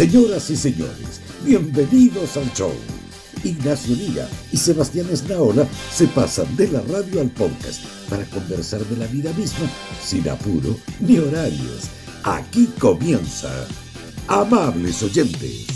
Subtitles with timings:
[0.00, 2.72] Señoras y señores, bienvenidos al show.
[3.44, 8.96] Ignacio Liga y Sebastián Esnaola se pasan de la radio al podcast para conversar de
[8.96, 9.70] la vida misma
[10.02, 11.90] sin apuro ni horarios.
[12.24, 13.50] Aquí comienza.
[14.26, 15.66] Amables oyentes.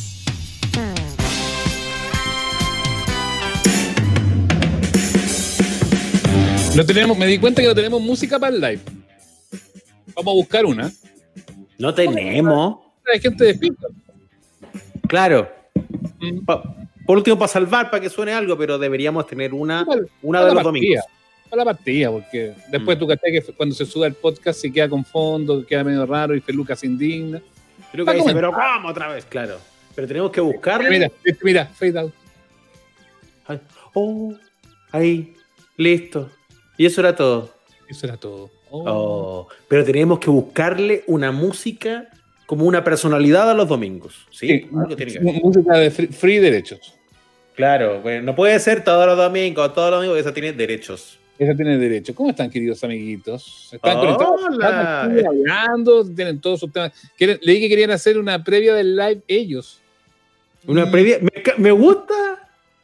[6.74, 8.80] No tenemos, me di cuenta que no tenemos música para el live.
[10.16, 10.90] Vamos a buscar una.
[11.78, 12.78] No tenemos.
[13.12, 13.88] Hay gente despierta.
[15.08, 15.48] Claro.
[16.46, 16.62] Pa-
[17.06, 20.48] por último, para salvar, para que suene algo, pero deberíamos tener una, Para- una para
[20.48, 20.96] de los domingos.
[21.04, 21.14] partida,
[21.50, 23.00] Para la partida, porque después Mm.
[23.00, 26.40] tú que cuando se sube el podcast se queda con fondo, queda medio raro y
[26.40, 27.40] Feluca se indigna.
[28.04, 29.58] Para dice, pero vamos otra vez, claro.
[29.94, 30.90] Pero tenemos que buscarle.
[30.90, 32.12] Mira, este, mira, fade out.
[33.46, 33.60] Ay,
[33.96, 34.34] Oh,
[34.90, 35.34] ahí,
[35.76, 36.28] listo.
[36.76, 37.54] Y eso era todo.
[37.88, 38.50] Eso era todo.
[38.70, 38.82] Oh.
[38.86, 42.08] Oh, Pero tenemos que buscarle una música
[42.46, 44.26] como una personalidad a los domingos.
[44.30, 46.94] Sí, Sí, Algo tiene que música de free, free derechos.
[47.54, 51.18] Claro, bueno, no puede ser todos los domingos, todos los domingos, esa tiene derechos.
[51.38, 52.14] Esa tiene derecho.
[52.14, 53.70] ¿Cómo están, queridos amiguitos?
[53.72, 54.16] ¿Están Hola.
[54.16, 54.40] conectados?
[54.52, 56.04] ¿Están hablando?
[56.14, 56.92] ¿Tienen todos sus temas?
[57.18, 59.80] Quieren- Leí que querían hacer una previa del live ellos.
[60.66, 60.90] Una Mm.
[60.90, 61.18] previa.
[61.20, 62.14] Me, me gusta.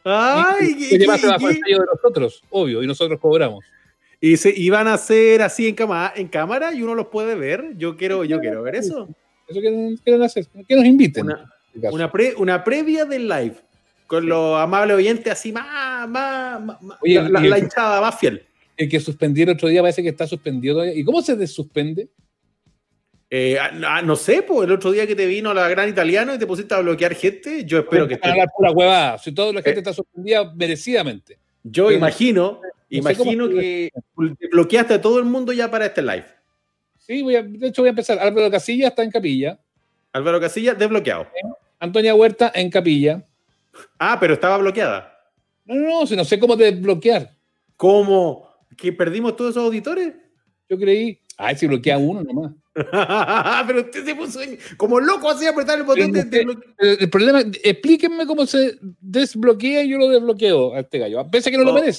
[0.04, 3.64] Ay, Y- y- y- bajo el sello de nosotros, obvio, y nosotros cobramos.
[4.22, 7.72] y se iban a hacer así en, cama, en cámara y uno los puede ver.
[7.78, 9.08] Yo quiero, yo quiero ver eso.
[9.50, 10.46] Eso quieren, quieren hacer.
[10.66, 11.24] Que nos inviten.
[11.26, 13.56] Una, este una, pre- una previa del live.
[14.06, 18.42] Con los amables oyentes así más, más, más- Oye, la, la- el- hinchada más fiel.
[18.76, 20.94] El que suspendieron otro día parece que está suspendido todavía.
[20.94, 22.08] ¿Y cómo se desuspende?
[23.32, 26.34] Eh, ah, ah, no sé, pues el otro día que te vino la gran italiano
[26.34, 28.46] y te pusiste a bloquear gente, yo espero que Para esté.
[28.56, 29.18] pura huevada.
[29.18, 29.82] Si toda la gente Eh.
[29.82, 31.38] está suspendida merecidamente.
[31.62, 33.90] Yo pero- imagino, no sé cómo imagino que
[34.40, 36.24] te bloqueaste a todo el mundo ya para este live.
[37.10, 38.20] Sí, voy a- de hecho voy a empezar.
[38.20, 39.58] Álvaro Casilla está en capilla.
[40.12, 41.26] Álvaro Casilla, desbloqueado.
[41.80, 43.26] Antonia Huerta en capilla.
[43.98, 45.12] Ah, pero estaba bloqueada.
[45.64, 47.34] No, no, no, si no sé cómo desbloquear.
[47.76, 48.48] ¿Cómo?
[48.76, 50.14] ¿Que perdimos todos esos auditores?
[50.68, 52.52] Yo creí, ay, si bloquea uno nomás.
[53.66, 54.38] pero usted se puso
[54.76, 56.42] como loco así apretar el botón de, de
[56.78, 61.28] El, el problema, explíquenme cómo se desbloquea y yo lo desbloqueo a este gallo.
[61.28, 61.98] Pese a que no lo merece.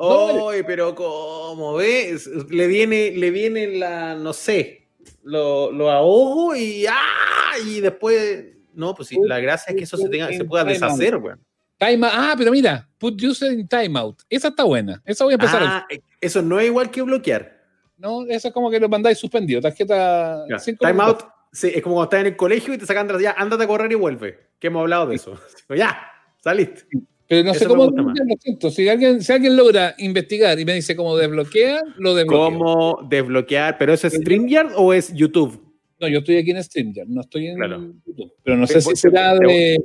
[0.00, 2.26] Ay, pero ¿cómo ves?
[2.50, 4.88] Le viene, le viene la, no sé,
[5.22, 7.58] lo, lo ahogo y ¡ah!
[7.66, 8.44] Y después.
[8.74, 11.40] No, pues sí, la gracia es que eso se, tenga, se pueda deshacer, weón.
[11.78, 14.22] Time, ah, pero mira, put user in timeout.
[14.28, 15.00] Esa está buena.
[15.04, 15.62] Esa voy a empezar.
[15.64, 15.86] Ah,
[16.20, 17.56] eso no es igual que bloquear.
[17.96, 19.60] No, esa es como que lo mandáis suspendido.
[19.60, 20.44] Tarjeta.
[20.48, 21.24] Ya, cinco Time minutos.
[21.24, 23.34] out sí, es como cuando estás en el colegio y te sacan de la- ya,
[23.36, 24.38] ándate a correr y vuelve.
[24.60, 25.38] Que hemos hablado de eso.
[25.76, 26.00] Ya,
[26.42, 26.82] saliste.
[27.28, 28.70] Pero no sé Eso me cómo desbloquear, lo siento.
[28.70, 32.44] Si alguien, si alguien logra investigar y me dice cómo desbloquea, lo desbloqueo.
[32.58, 33.76] ¿Cómo desbloquear?
[33.78, 35.60] ¿Pero es StreamYard o es YouTube?
[36.00, 37.92] No, yo estoy aquí en StreamYard, no estoy en Claro.
[38.06, 38.32] YouTube.
[38.42, 39.78] Pero no sé si voy- será de.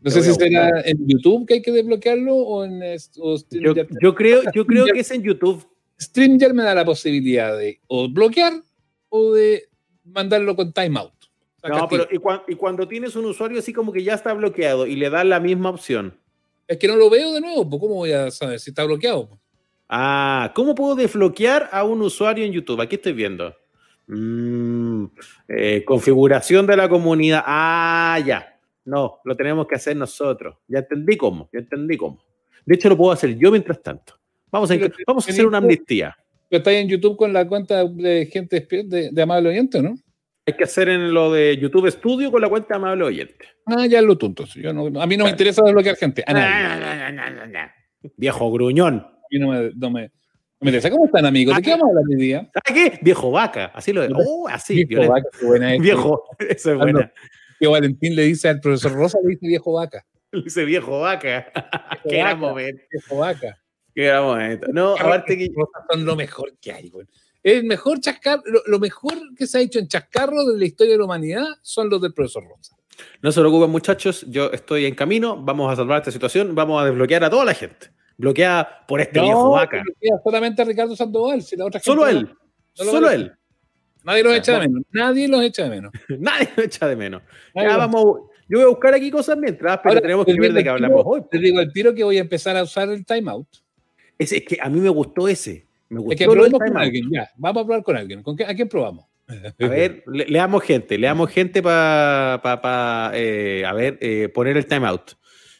[0.00, 3.88] No sé si será en YouTube que hay que desbloquearlo o en o Yo, StreamYard.
[4.00, 5.66] yo creo, yo creo que es en YouTube.
[6.00, 8.52] StreamYard me da la posibilidad de o bloquear
[9.08, 9.64] o de
[10.04, 11.12] mandarlo con timeout.
[11.66, 14.86] No, pero y, cuan- y cuando tienes un usuario así como que ya está bloqueado
[14.86, 16.14] y le das la misma opción.
[16.66, 19.38] Es que no lo veo de nuevo, pues ¿cómo voy a saber si está bloqueado?
[19.88, 22.80] Ah, ¿cómo puedo desbloquear a un usuario en YouTube?
[22.80, 23.54] Aquí estoy viendo.
[24.06, 25.06] Mm,
[25.48, 27.42] eh, configuración de la comunidad.
[27.46, 28.58] Ah, ya.
[28.84, 30.56] No, lo tenemos que hacer nosotros.
[30.68, 32.22] Ya entendí cómo, ya entendí cómo.
[32.66, 34.14] De hecho, lo puedo hacer yo mientras tanto.
[34.50, 34.76] Vamos a,
[35.06, 36.16] vamos hacer una amnistía.
[36.48, 39.96] Pero está ahí en YouTube con la cuenta de gente de, de amable oyente, ¿no?
[40.46, 43.46] Hay que hacer en lo de YouTube Studio con la cuenta amable oyente.
[43.64, 44.44] Ah, ya lo tonto.
[44.54, 46.22] Yo no, a mí no me interesa desbloquear gente.
[46.26, 47.70] A Ah, nadie.
[48.16, 48.96] Viejo gruñón.
[48.96, 50.10] A mí no me, no me, no
[50.60, 50.90] me interesa.
[50.90, 51.56] ¿Cómo están, amigos?
[51.56, 52.50] ¿De qué vamos a hablar hoy día?
[52.66, 52.98] ¿Sabes qué?
[53.02, 53.66] Viejo vaca.
[53.74, 54.08] Así lo de.
[54.14, 54.84] Oh, así.
[54.84, 55.80] viejo vaca, qué buena es.
[55.80, 56.24] Viejo.
[56.38, 57.12] Eso es buena.
[57.58, 60.04] Que Valentín le dice al profesor Rosa, le dice viejo vaca.
[60.32, 61.46] Dice viejo vaca.
[62.08, 62.82] Qué gran momento.
[62.90, 63.56] Viejo vaca.
[63.94, 64.66] Qué gran momento.
[64.72, 65.48] No, aparte que.
[65.90, 67.06] Son lo mejor que hay, güey.
[67.44, 70.94] El mejor chascar, lo, lo mejor que se ha hecho en chascarro de la historia
[70.94, 72.74] de la humanidad son los del profesor Rosa.
[73.22, 74.24] No se preocupen, muchachos.
[74.28, 75.36] Yo estoy en camino.
[75.36, 76.54] Vamos a salvar esta situación.
[76.54, 77.90] Vamos a desbloquear a toda la gente.
[78.16, 79.82] Bloqueada por este viejo vaca.
[80.22, 82.30] solamente a Ricardo Sandoval, si la otra gente Solo él.
[82.78, 83.32] no Solo él.
[84.04, 84.82] Nadie los echa de menos.
[84.92, 85.92] Nadie los echa de menos.
[86.18, 87.22] Nadie lo echa de menos.
[87.54, 88.04] Ya los- vamos.
[88.48, 90.68] Yo voy a buscar aquí cosas mientras, pero Ahora, tenemos te que ver de qué
[90.68, 91.22] hablamos hoy.
[91.30, 93.48] Te digo al tiro que voy a empezar a usar el timeout.
[94.18, 95.66] Es, es que a mí me gustó ese.
[95.88, 97.30] Me Es que probemos con alguien, ya.
[97.36, 98.22] Vamos a probar con alguien.
[98.22, 99.06] ¿Con qué- ¿A quién probamos?
[99.60, 104.56] A ver, le, leamos gente, leamos gente para, pa, pa, eh, a ver, eh, poner
[104.56, 105.12] el timeout.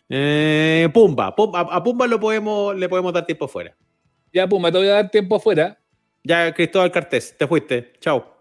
[0.08, 3.74] Eh, Pumba, Pumba, a, a Pumba lo podemos, le podemos dar tiempo fuera.
[4.32, 5.78] Ya, Puma, te voy a dar tiempo afuera.
[6.22, 7.92] Ya, Cristóbal Cartés, te fuiste.
[8.00, 8.36] Chao.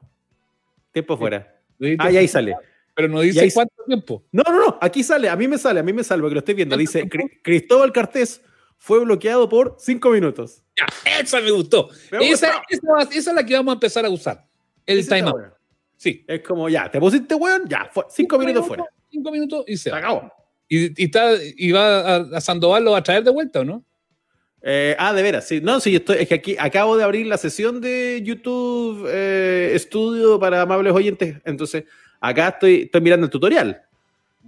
[0.91, 1.59] Tiempo fuera.
[1.77, 2.55] Lo dijiste Ah, y ahí sale.
[2.95, 4.23] Pero no dice cuánto tiempo.
[4.31, 6.39] No, no, no, aquí sale, a mí me sale, a mí me sale, porque lo
[6.39, 6.77] estoy viendo.
[6.77, 8.41] Dice, Cri- Cristóbal Cartés
[8.77, 10.62] fue bloqueado por cinco minutos.
[10.77, 11.89] Ya, esa me gustó.
[12.11, 14.43] Me Esa, es la que vamos a empezar a usar.
[14.85, 15.35] El Ese está timeout.
[15.39, 15.53] bueno.
[15.97, 16.25] Sí.
[16.27, 18.83] Es como, ya, te pusiste weón, ya, fue- cinco minutos fuera.
[19.09, 19.97] Cinco minutos y se va.
[19.99, 20.31] acabó.
[20.67, 23.63] Y, y está, y va a, a Sandoval lo va a traer de vuelta, ¿o
[23.63, 23.83] no?
[24.61, 25.59] Eh, ah, de veras, sí.
[25.61, 30.39] No, sí, estoy, es que aquí acabo de abrir la sesión de YouTube eh, Estudio
[30.39, 31.37] para amables oyentes.
[31.45, 31.83] Entonces,
[32.19, 33.81] acá estoy, estoy mirando el tutorial.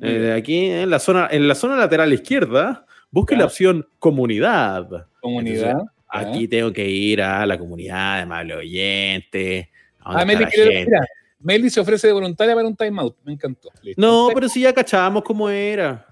[0.01, 5.07] Eh, aquí en la zona, en la zona lateral izquierda, busque la opción comunidad.
[5.21, 5.77] Comunidad.
[6.19, 9.67] Aquí tengo que ir a la comunidad de amables oyentes.
[9.99, 10.45] a donde Ah, Meli,
[10.85, 11.05] mira,
[11.39, 13.15] Meli se ofrece de voluntaria para un timeout.
[13.23, 13.69] Me encantó.
[13.81, 14.01] Listo.
[14.01, 16.05] No, pero si ya cachábamos cómo era.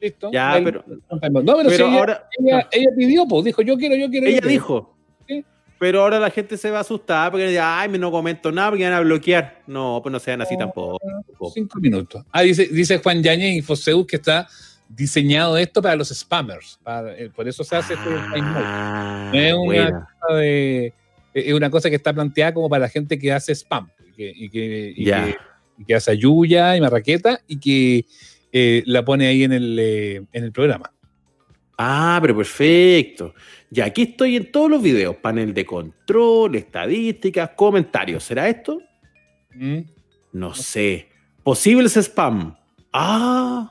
[0.00, 0.30] Listo.
[0.32, 0.84] Ya, Meli, pero.
[0.88, 2.28] No, pero, pero si ella, ahora.
[2.38, 4.26] ella, ella pidió, pues dijo, yo quiero, yo quiero.
[4.26, 4.52] yo Ella quiero.
[4.52, 4.96] dijo.
[5.26, 5.44] Sí.
[5.78, 8.70] Pero ahora la gente se va a asustar porque dice, ay, me no comento nada
[8.70, 9.62] porque van a bloquear.
[9.66, 10.60] No, pues no sean así No.
[10.66, 10.98] tampoco.
[11.52, 12.24] Cinco minutos.
[12.30, 14.46] Ah, dice, dice Juan Yañez y Foseus que está
[14.88, 16.78] diseñado esto para los spammers.
[16.82, 18.08] Para- eh, por eso se hace este.
[18.40, 20.92] Ah, No es una cosa de-
[21.34, 24.32] es una cosa que está planteada como para la gente que hace spam y que,
[24.34, 25.24] y que, y Ya.
[25.26, 25.36] que-
[25.78, 28.06] y que hace ayuya y marraqueta y que
[28.52, 30.90] eh, la pone ahí en el, eh, en el programa.
[31.76, 33.34] Ah, pero perfecto.
[33.68, 35.16] Ya aquí estoy en todos los videos.
[35.16, 38.24] Panel de control, estadísticas, comentarios.
[38.24, 38.80] ¿Será esto?
[39.54, 39.80] ¿Mm?
[40.32, 41.08] No sé.
[41.42, 42.56] Posibles spam.
[42.94, 43.70] Ah,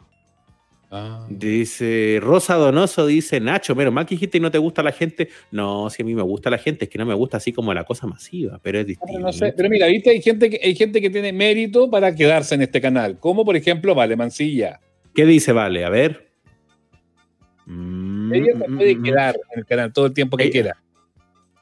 [0.91, 1.25] Ah.
[1.29, 5.29] dice Rosa Donoso, dice Nacho, menos mal que dijiste y no te gusta la gente.
[5.51, 7.73] No, si a mí me gusta la gente, es que no me gusta así como
[7.73, 9.19] la cosa masiva, pero es Pero, distinto.
[9.19, 12.55] no sé, pero mira, viste, hay gente, que, hay gente que tiene mérito para quedarse
[12.55, 14.79] en este canal, como por ejemplo Vale Mancilla.
[15.13, 15.83] ¿Qué dice Vale?
[15.85, 16.29] A ver.
[17.65, 20.51] Mm, Ella se mm, puede mm, quedar en el canal todo el tiempo que Ella-
[20.51, 20.77] quiera.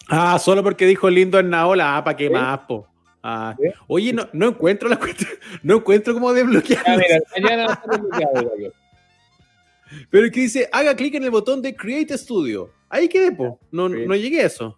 [0.09, 1.95] Ah, solo porque dijo lindo en Naola.
[1.97, 2.85] Ah, ¿para qué más, po?
[3.23, 3.55] Ah.
[3.87, 5.29] Oye, no, no encuentro la cuestión.
[5.63, 6.83] No encuentro cómo desbloquear.
[6.85, 7.81] Ah, mira, mañana
[10.09, 12.71] Pero que dice, haga clic en el botón de Create Studio.
[12.89, 13.59] Ahí quedé, po.
[13.71, 14.05] No, Sí.
[14.07, 14.77] no llegué a eso.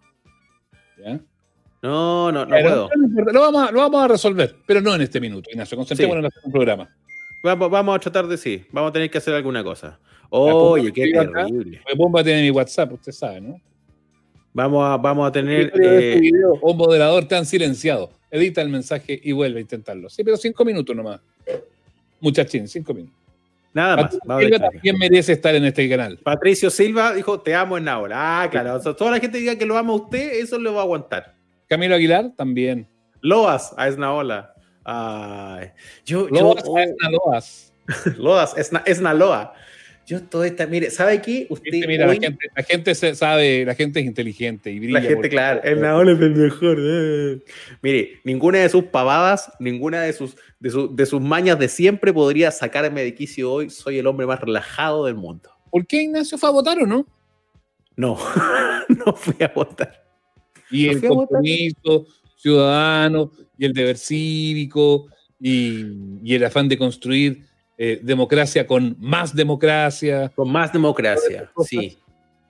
[0.98, 1.20] ¿Ya?
[1.82, 3.32] No, no, no Pero puedo.
[3.32, 5.76] lo, vamos a, lo vamos a resolver, pero no en este minuto, Ignacio.
[5.76, 6.88] Concentrémonos en hacer un programa.
[7.44, 8.64] Vamos, vamos a tratar de sí.
[8.72, 10.00] Vamos a tener que hacer alguna cosa.
[10.30, 11.44] Oye, qué acá.
[11.44, 11.80] terrible.
[11.84, 13.60] Pues Bomba tiene mi WhatsApp, usted sabe, ¿no?
[14.52, 15.66] Vamos a, vamos a tener.
[15.66, 18.10] Este eh, video, un moderador te han silenciado.
[18.30, 20.08] Edita el mensaje y vuelve a intentarlo.
[20.08, 21.20] Sí, pero cinco minutos nomás.
[22.20, 23.16] Muchachín, cinco minutos.
[23.76, 24.18] Nada más.
[24.26, 26.18] Patricio a Silva también merece estar en este canal.
[26.18, 28.42] Patricio Silva dijo, te amo en Naola.
[28.42, 28.74] Ah, claro.
[28.74, 30.84] O sea, toda la gente diga que lo ama a usted, eso lo va a
[30.84, 31.34] aguantar.
[31.68, 32.88] Camilo Aguilar también.
[33.20, 34.54] Loas a Esnaola.
[34.84, 35.72] Ay,
[36.04, 37.72] yo, yo, Loas, oh, Asna Loas.
[38.18, 39.54] Loas, Esna, Esnaloa.
[40.06, 41.48] Yo toda esta, mire, ¿sabe qué?
[41.50, 44.78] Usted, Viste, mira, hoy- la gente, la gente se sabe, la gente es inteligente y
[44.78, 45.00] brilla.
[45.00, 46.76] la gente, claro, Esnaola es el mejor.
[46.80, 47.40] eh.
[47.82, 52.12] Mire, ninguna de sus pavadas, ninguna de sus, de, su- de sus mañas de siempre
[52.12, 53.68] podría sacarme de quicio hoy.
[53.68, 55.50] Soy el hombre más relajado del mundo.
[55.72, 57.04] ¿Por qué Ignacio fue a votar o no?
[57.96, 58.16] No,
[58.88, 60.04] no fui a votar.
[60.70, 62.06] Y ¿No el compromiso
[62.36, 65.08] ciudadano y el deber cívico
[65.40, 65.84] y,
[66.22, 67.44] y el afán de construir
[67.78, 70.30] eh, democracia con más democracia.
[70.34, 71.98] Con más democracia, sí.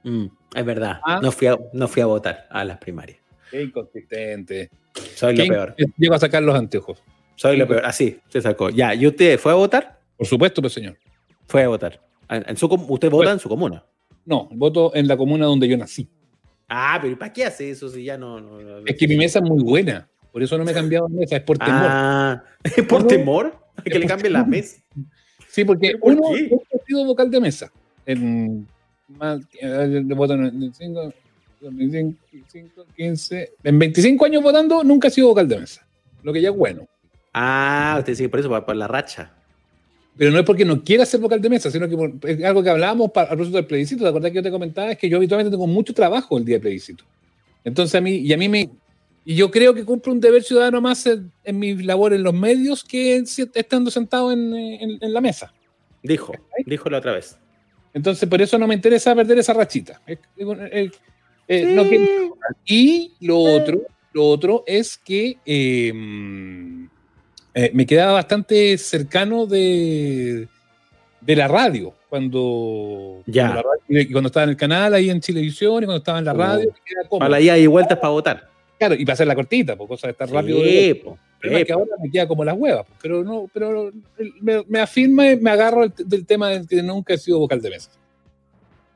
[0.05, 1.01] Mm, es verdad.
[1.05, 1.19] Ah.
[1.23, 3.19] No, fui a, no fui a votar a las primarias.
[3.51, 4.71] Qué inconsistente.
[5.15, 5.75] Soy lo ¿Quién peor.
[5.97, 7.03] llegó a sacar los anteojos?
[7.35, 7.85] Soy lo peor.
[7.85, 8.71] Así, se sacó.
[8.71, 10.01] Ya, ¿y usted fue a votar?
[10.17, 10.97] Por supuesto, pues señor.
[11.47, 12.01] Fue a votar.
[12.29, 13.85] En, su, usted vota en su comuna.
[14.25, 16.09] No, voto en la comuna donde yo nací.
[16.69, 18.41] Ah, pero ¿y para qué hace eso si ya no.
[18.41, 20.09] no- no- Es que mi mesa es muy buena.
[20.33, 21.75] Por eso no me he cambiado de mesa, es por temor.
[21.85, 23.57] Ah, ¿es por temor?
[23.85, 24.79] Que le por cambie la mesa.
[25.49, 26.49] Sí, porque ¿Pero por uno he
[26.87, 27.73] sido vocal de mesa.
[28.05, 28.67] En
[29.09, 31.13] más, eh, voto en 25,
[31.61, 35.87] 25, 15, en 25 años votando, nunca he sido vocal de mesa.
[36.23, 36.87] Lo que ya es bueno.
[37.33, 39.33] Ah, usted sigue por eso, por, por la racha.
[40.17, 42.63] Pero no es porque no quiera ser vocal de mesa, sino que por- es algo
[42.63, 44.03] que hablábamos para, a propósito del plebiscito.
[44.03, 44.91] ¿Te acordás que yo te comentaba?
[44.93, 47.05] Es que yo habitualmente tengo mucho trabajo el día del plebiscito.
[47.65, 48.71] Entonces a mí, y a mí me,
[49.29, 52.33] y yo creo que cumplo un deber ciudadano más en, en mi labor en los
[52.33, 55.53] medios que en estando sentado en, en- la mesa.
[56.03, 56.33] Dijo,
[56.65, 57.37] dijo la otra vez.
[57.93, 60.01] Entonces por eso no me interesa perder esa rachita.
[60.07, 61.85] Eh, no
[62.65, 65.37] y lo otro, lo otro es que
[65.95, 66.87] mm,
[67.55, 70.49] eh, me quedaba bastante cercano de,
[71.21, 71.95] de la radio.
[72.09, 73.47] Cuando, Ya.
[73.49, 76.19] cuando, la radio- y cuando estaba en el canal, ahí en Televisión, y cuando estaba
[76.21, 76.37] en la Oh.
[76.37, 76.73] radio,
[77.09, 77.19] cómodo.
[77.29, 78.49] Para ida y vueltas para votar.
[78.79, 80.59] Claro, y para hacer la cortita, por cosa de estar rápido.
[80.63, 81.03] Sí,
[81.43, 83.91] sí, que ahora me queda como las huevas, pero no, pero
[84.41, 87.61] me, me afirma y me agarro el- del tema del que nunca he sido vocal
[87.61, 87.91] de mesa,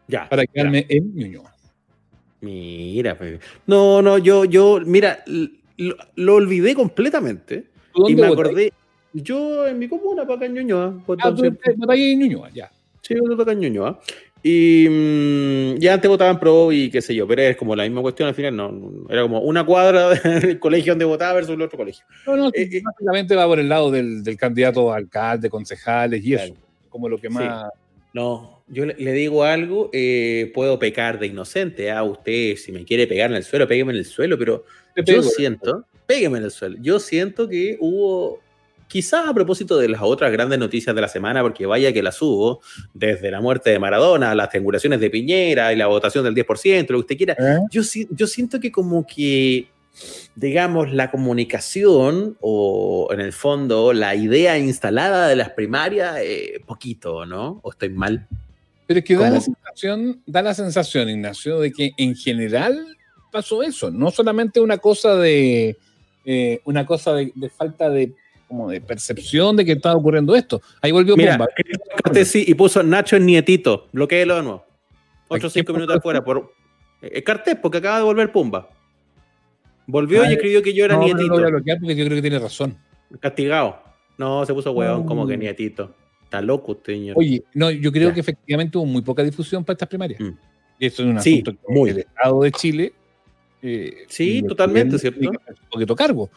[0.08, 0.28] ya.
[0.28, 0.48] para ya.
[0.52, 1.54] quedarme en Ñuñoa.
[2.40, 3.40] Mira, pues.
[3.66, 5.22] no, no, yo, yo, mira,
[5.76, 8.72] lo, lo olvidé completamente ¿Tú y me acordé.
[9.12, 11.02] Yo en mi comuna, para acá en Ñuñoa.
[11.18, 12.70] Ah, tú en Ñuñoa, ya.
[13.02, 14.00] Sí, yo acá en Ñuñoa.
[14.42, 18.00] Y mm, ya antes votaban pro y qué sé yo, pero es como la misma
[18.00, 18.72] cuestión al final, no,
[19.10, 20.08] era como una cuadra
[20.40, 22.04] del colegio donde votaba versus el otro colegio.
[22.26, 26.24] No, no, eh, eh, básicamente va por el lado del, del candidato a alcalde, concejales
[26.24, 26.54] y eso,
[26.88, 27.70] como lo que más...
[28.12, 32.84] No, yo le, digo algo, eh, puedo pecar de inocente, a ah, usted si me
[32.84, 34.64] quiere pegar en el suelo, pégueme en el suelo, pero
[35.04, 38.40] yo siento, pégueme en el suelo, yo siento que hubo
[38.90, 42.20] Quizás a propósito de las otras grandes noticias de la semana, porque vaya que las
[42.20, 42.60] hubo,
[42.92, 46.86] desde la muerte de Maradona, las triangulaciones de Piñera y la votación del 10%, lo
[46.86, 47.60] que usted quiera, ¿Eh?
[47.70, 49.68] yo, yo siento que como que,
[50.34, 57.24] digamos, la comunicación o en el fondo la idea instalada de las primarias, eh, poquito,
[57.26, 57.60] ¿no?
[57.62, 58.26] ¿O estoy mal?
[58.88, 62.98] Pero es que da la, sensación, da la sensación, Ignacio, de que en general
[63.30, 65.76] pasó eso, no solamente una cosa de...
[66.24, 68.12] Eh, una cosa de, falta de
[68.50, 70.60] como de percepción de que estaba ocurriendo esto.
[70.82, 72.24] Ahí volvió Mira, Pumba.
[72.24, 73.86] sí, y puso Nacho en nietito.
[73.92, 74.64] Bloqueelo de nuevo.
[75.28, 76.24] Otros cinco minutos afuera.
[76.24, 76.52] Por,
[77.00, 78.68] eh, Cartés, porque acaba de volver Pumba.
[79.86, 81.28] Volvió y escribió que yo era nietito.
[81.28, 82.76] No lo voy a bloquear porque yo creo que tiene razón.
[83.20, 83.80] Castigado.
[84.18, 85.94] No, se puso huevón, como que nietito.
[86.24, 87.16] Está loco usted, señor.
[87.16, 90.20] Oye, no, yo creo que efectivamente hubo muy poca difusión para estas primarias.
[90.20, 90.30] Mm.
[90.80, 91.90] Esto es un asunto muy.
[91.90, 92.92] del Estado de Chile.
[93.62, 95.30] Eh, sí, totalmente, ¿cierto?
[95.70, 96.28] Poquito cargo.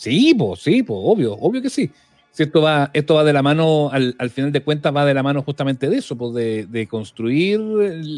[0.00, 1.90] Sí, pues, sí, pues, obvio, obvio que sí.
[2.32, 5.22] Si esto va, esto va de la mano, al, final de cuentas, va de la
[5.22, 7.60] mano justamente de eso, pues de, construir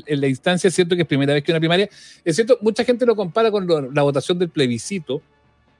[0.06, 0.68] en la instancia.
[0.68, 1.88] Es cierto que es primera vez que una primaria.
[2.24, 5.22] Es cierto, mucha gente lo compara con la votación del plebiscito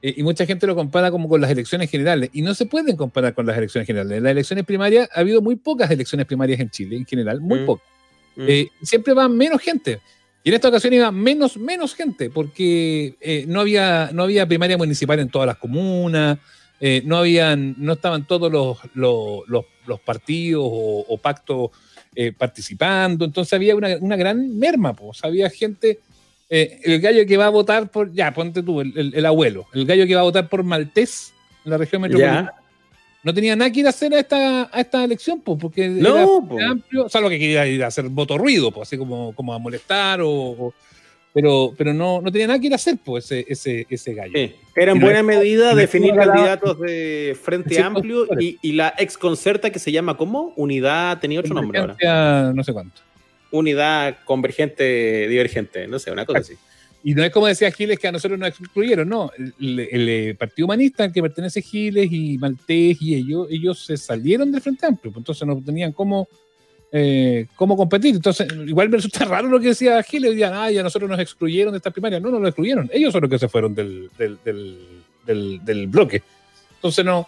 [0.01, 2.31] eh, y mucha gente lo compara como con las elecciones generales.
[2.33, 4.17] Y no se pueden comparar con las elecciones generales.
[4.17, 7.59] En las elecciones primarias ha habido muy pocas elecciones primarias en Chile, en general, muy
[7.61, 7.65] mm.
[7.65, 7.87] pocas.
[8.35, 8.45] Mm.
[8.45, 10.01] Eh, siempre va menos gente.
[10.43, 14.77] Y en esta ocasión iba menos, menos gente, porque eh, no, había, no había primaria
[14.77, 16.37] municipal en todas las comunas,
[16.81, 21.71] eh, no, habían, no estaban todos los, los, partidos o, pactos
[22.13, 25.99] eh, participando, entonces había una, gran merma, pues, había gente,
[26.49, 30.15] el gallo que va a votar por, ya, ponte tú, el, abuelo, el gallo que
[30.15, 31.33] va a votar por Maltés
[31.63, 32.53] en la región metropolitana
[33.23, 36.45] no tenía nada que ir a hacer a esta, a esta elección, pues, porque no,
[36.57, 39.59] era amplio, salvo que quería ir a hacer voto ruido, pues, así como, como a
[39.59, 40.73] molestar, o,
[41.33, 44.33] pero, pero no, no tenía nada que ir a hacer, pues, ese, ese, ese gallo.
[44.75, 49.91] Era en buena medida definir candidatos de Frente Amplio y, y, la exconcerta que se
[49.91, 50.53] llama, ¿cómo?
[50.57, 52.51] Unidad, tenía otro nombre ahora.
[52.53, 53.01] No sé cuánto.
[53.51, 56.55] Unidad convergente, divergente, no sé, una cosa así.
[57.05, 59.29] Y no es como decía Giles que a nosotros nos excluyeron, no.
[59.59, 64.61] El, Partido Humanista al que pertenece Giles y Maltés y ellos, ellos se salieron del
[64.61, 66.29] Frente Amplio, pues entonces no tenían cómo,
[66.93, 68.15] eh, cómo competir.
[68.15, 71.73] Entonces, igual me resulta raro lo que decía Giles, decían, ah, ya nosotros nos excluyeron
[71.73, 72.21] de esta primaria.
[72.21, 74.09] No, no lo excluyeron, ellos son los que se fueron del,
[75.25, 76.23] del, bloque.
[76.75, 77.27] Entonces, no,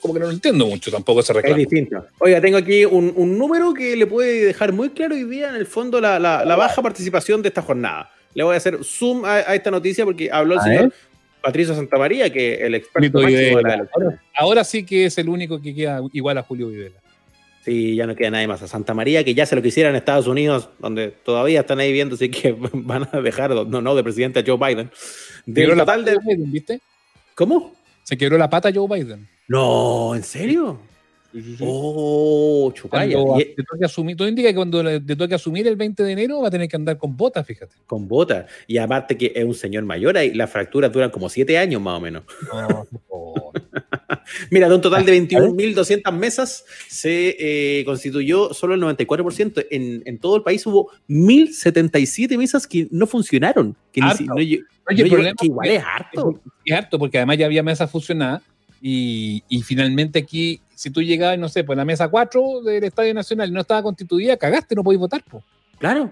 [0.00, 1.56] como que no lo entiendo mucho tampoco ese reclamo.
[1.56, 2.06] Es distinto.
[2.20, 5.56] Oiga, tengo aquí un, un, número que le puede dejar muy claro hoy día, en
[5.56, 9.24] el fondo, la, la, la baja participación de esta jornada le voy a hacer zoom
[9.24, 10.92] a, esta noticia porque habló el señor
[11.42, 15.74] Patricio Santamaría, que el experto de la ahora, ahora, sí que es el único que
[15.74, 17.00] queda igual a Julio Videla.
[17.64, 18.62] Sí, ya no queda nadie más.
[18.62, 21.92] A Santa María, que ya se lo quisiera en Estados Unidos, donde todavía están ahí
[21.92, 24.90] viendo, así que van a dejar, no, no, de presidente a Joe Biden.
[25.46, 26.18] De total de...
[26.24, 26.80] Biden, ¿viste?
[27.34, 27.74] ¿Cómo?
[28.02, 29.28] Se quebró la pata Joe Biden.
[29.48, 30.80] No, ¿en serio?
[31.60, 33.16] Oh, chupaya.
[33.56, 36.48] te toque asumir, todo indica que cuando te toque asumir el 20 de enero va
[36.48, 37.76] a tener que andar con botas, fíjate.
[37.86, 38.46] Con botas.
[38.66, 41.98] Y aparte que es un señor mayor, y las fracturas duran como 7 años más
[41.98, 42.24] o menos.
[44.50, 49.66] Mira, de un total de 21.200 mesas se eh, constituyó solo el 94%.
[49.70, 53.76] En, en, todo el país hubo 1.077 mesas que no funcionaron.
[53.92, 54.00] Que,
[54.34, 56.40] Oye, el problema que igual es harto.
[56.64, 58.42] Es harto porque además ya había mesas funcionadas
[58.82, 63.12] y, y finalmente aquí si tú llegabas, no sé, pues la mesa 4 del Estadio
[63.12, 65.44] Nacional y no estaba constituida, cagaste, no podéis votar, pues.
[65.78, 66.10] Claro.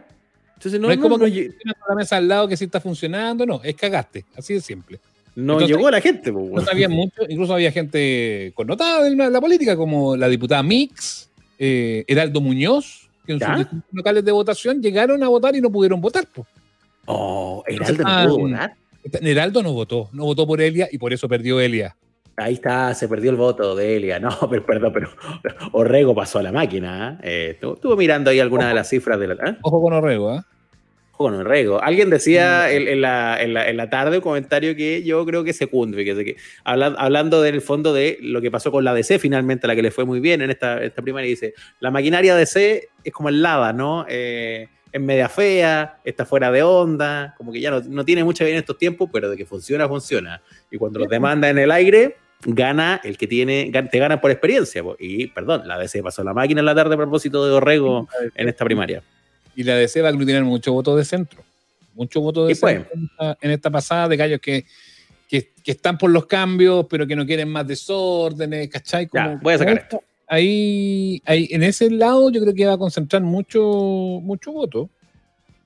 [0.56, 1.54] Entonces no, es como que
[1.88, 5.00] la mesa al lado que sí está funcionando, no, es cagaste, así de simple.
[5.34, 6.50] No llegó la gente, pues.
[6.50, 12.04] No sabía mucho, incluso había gente connotada en la, política, como la diputada Mix, eh,
[12.06, 16.26] Heraldo Muñoz, que en sus locales de votación llegaron a votar y no pudieron votar,
[16.30, 16.46] pues.
[17.06, 18.76] Oh, Heraldo no pudo votar.
[19.22, 21.96] Heraldo no votó, no votó por Elia y por eso perdió Elia.
[22.38, 24.20] Ahí está, se perdió el voto de Elia.
[24.20, 25.10] No, pero perdón, pero
[25.72, 27.18] Orrego pasó a la máquina.
[27.22, 27.58] ¿eh?
[27.60, 29.34] eh estuvo mirando ahí algunas de las cifras de la.
[29.34, 29.56] ¿eh?
[29.62, 30.40] Ojo con Orrego, ¿eh?
[31.12, 31.82] Ojo con Orrego.
[31.82, 35.52] Alguien decía en, la, en, la, en, la, tarde un comentario que yo creo que
[35.52, 39.74] secundo, que, que hablando del fondo de lo que pasó con la DC, finalmente, la
[39.74, 43.30] que le fue muy bien en esta, esta primaria, dice: la maquinaria DC es como
[43.30, 44.06] el lava, ¿no?
[44.08, 48.44] Eh, es media fea, está fuera de onda, como que ya no, no tiene mucha
[48.44, 50.40] bien en estos tiempos, pero de que funciona, funciona.
[50.70, 54.82] Y cuando los demanda en el aire, gana el que tiene, te gana por experiencia.
[54.98, 58.48] Y, perdón, la DC pasó la máquina en la tarde a propósito de Orrego en
[58.48, 59.02] esta primaria.
[59.56, 61.42] Y la DC va a aglutinar muchos votos de centro.
[61.94, 62.74] Muchos votos de pues.
[62.74, 64.64] centro en esta, pasada de gallos que,
[65.28, 69.08] que, están por los cambios, pero que no quieren más desórdenes, ¿cachai?
[69.42, 70.02] voy a sacar esto.
[70.30, 73.60] Ahí, ahí, en ese lado yo creo que va a concentrar mucho,
[74.22, 74.90] mucho voto.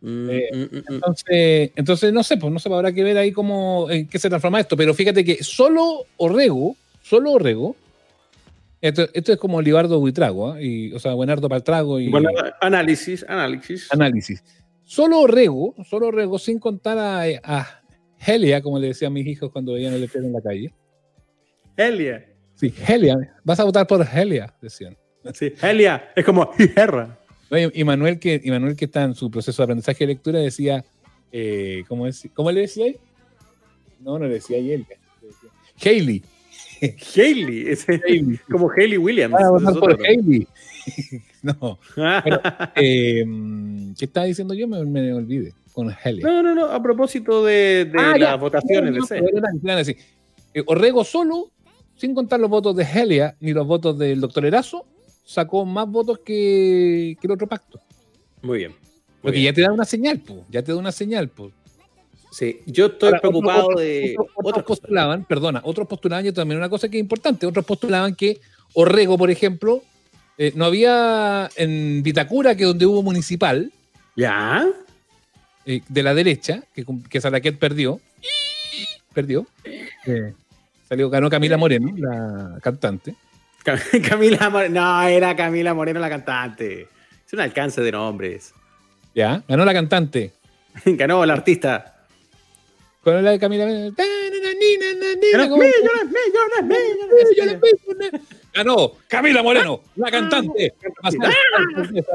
[0.02, 3.30] Mm, eh, mm, mm, entonces, entonces, no sé, pues no sé, habrá que ver ahí
[3.30, 7.76] cómo, en qué se transforma esto, pero fíjate que solo Orrego, solo Orrego,
[8.80, 10.64] esto, esto es como Libardo Buitrago, ¿eh?
[10.64, 12.08] y, o sea, Buenardo Paltrago y...
[12.08, 12.30] Bueno,
[12.60, 13.86] análisis, análisis.
[13.92, 14.42] Análisis.
[14.82, 17.82] Solo Orrego, solo Orrego, sin contar a, a
[18.26, 20.74] Helia, como le decían mis hijos cuando veían el letrero en la calle.
[21.76, 22.26] Helia.
[22.56, 23.16] Sí, Helia.
[23.44, 24.96] Vas a votar por Helia, decían.
[25.32, 26.10] Sí, Helia.
[26.16, 27.18] Es como Herra.
[27.74, 30.84] Y Manuel, que, Manuel que está en su proceso de aprendizaje de lectura decía,
[31.30, 32.96] eh, ¿cómo, es, ¿cómo le decía ahí?
[34.00, 34.86] No, no le decía él.
[35.84, 36.22] Hailey.
[37.14, 37.86] Hailey, es
[38.50, 39.34] como Hailey Williams.
[39.38, 40.46] Ah, por Hailey.
[41.42, 41.78] no.
[42.76, 43.24] eh,
[43.98, 44.66] ¿Qué estaba diciendo yo?
[44.66, 45.52] Me, me olvidé.
[45.72, 46.22] Con Hailey.
[46.22, 46.66] No, no, no.
[46.66, 49.96] A propósito de, de ah, las votaciones no, de C.
[50.54, 51.50] Eh, Orrego solo,
[51.96, 54.86] sin contar los votos de Helia ni los votos del doctor Erazo,
[55.24, 57.80] sacó más votos que, el otro pacto.
[58.42, 58.74] Muy bien.
[59.20, 60.40] Porque ya te da una señal, pues.
[60.50, 61.52] Ya te da una señal, pues.
[62.32, 64.16] Sí, yo estoy preocupado de.
[64.34, 68.40] Otros, postulaban, perdona, otros postulaban, yo también una cosa que es importante, otros postulaban que
[68.74, 69.82] Orrego, por ejemplo,
[70.38, 73.70] eh, no había en Vitacura, que donde hubo municipal.
[74.16, 74.66] Ya.
[75.66, 78.00] Eh, de la derecha, que, que Salaquet perdió.
[79.12, 79.46] Perdió.
[80.06, 80.32] Eh,
[80.88, 83.14] salió, ganó Camila Moreno, la cantante.
[84.08, 84.80] Camila Moreno.
[84.80, 86.88] No, era Camila Moreno la cantante.
[87.26, 88.54] Es un alcance de nombres.
[89.14, 90.32] Ya, ganó la cantante.
[90.84, 92.06] ganó la artista.
[93.02, 93.94] Con la de Camila Moreno.
[98.54, 100.74] Ganó Camila Moreno, la cantante.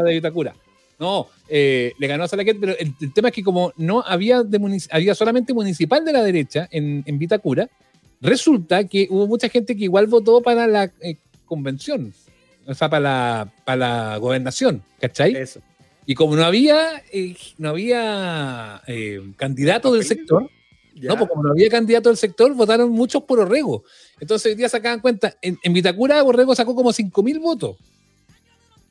[0.06, 0.54] de Vitacura.
[1.00, 4.60] No, eh, le ganó a Salaquet, pero el, tema es que como no había, de
[4.90, 7.70] había solamente municipal de la derecha en, en Vitacura,
[8.20, 12.14] resulta que hubo mucha gente que igual votó para la eh, convención,
[12.68, 15.36] o sea, para la, para la gobernación, ¿cachai?
[15.36, 15.62] Eso.
[16.06, 20.50] Y como no había, eh, no había eh, candidatos del sector,
[21.02, 23.84] no, porque como no había candidato del sector, votaron muchos por Orrego.
[24.20, 27.78] Entonces hoy día sacaban cuenta, en, Vitacura Orrego sacó como 5.000 votos.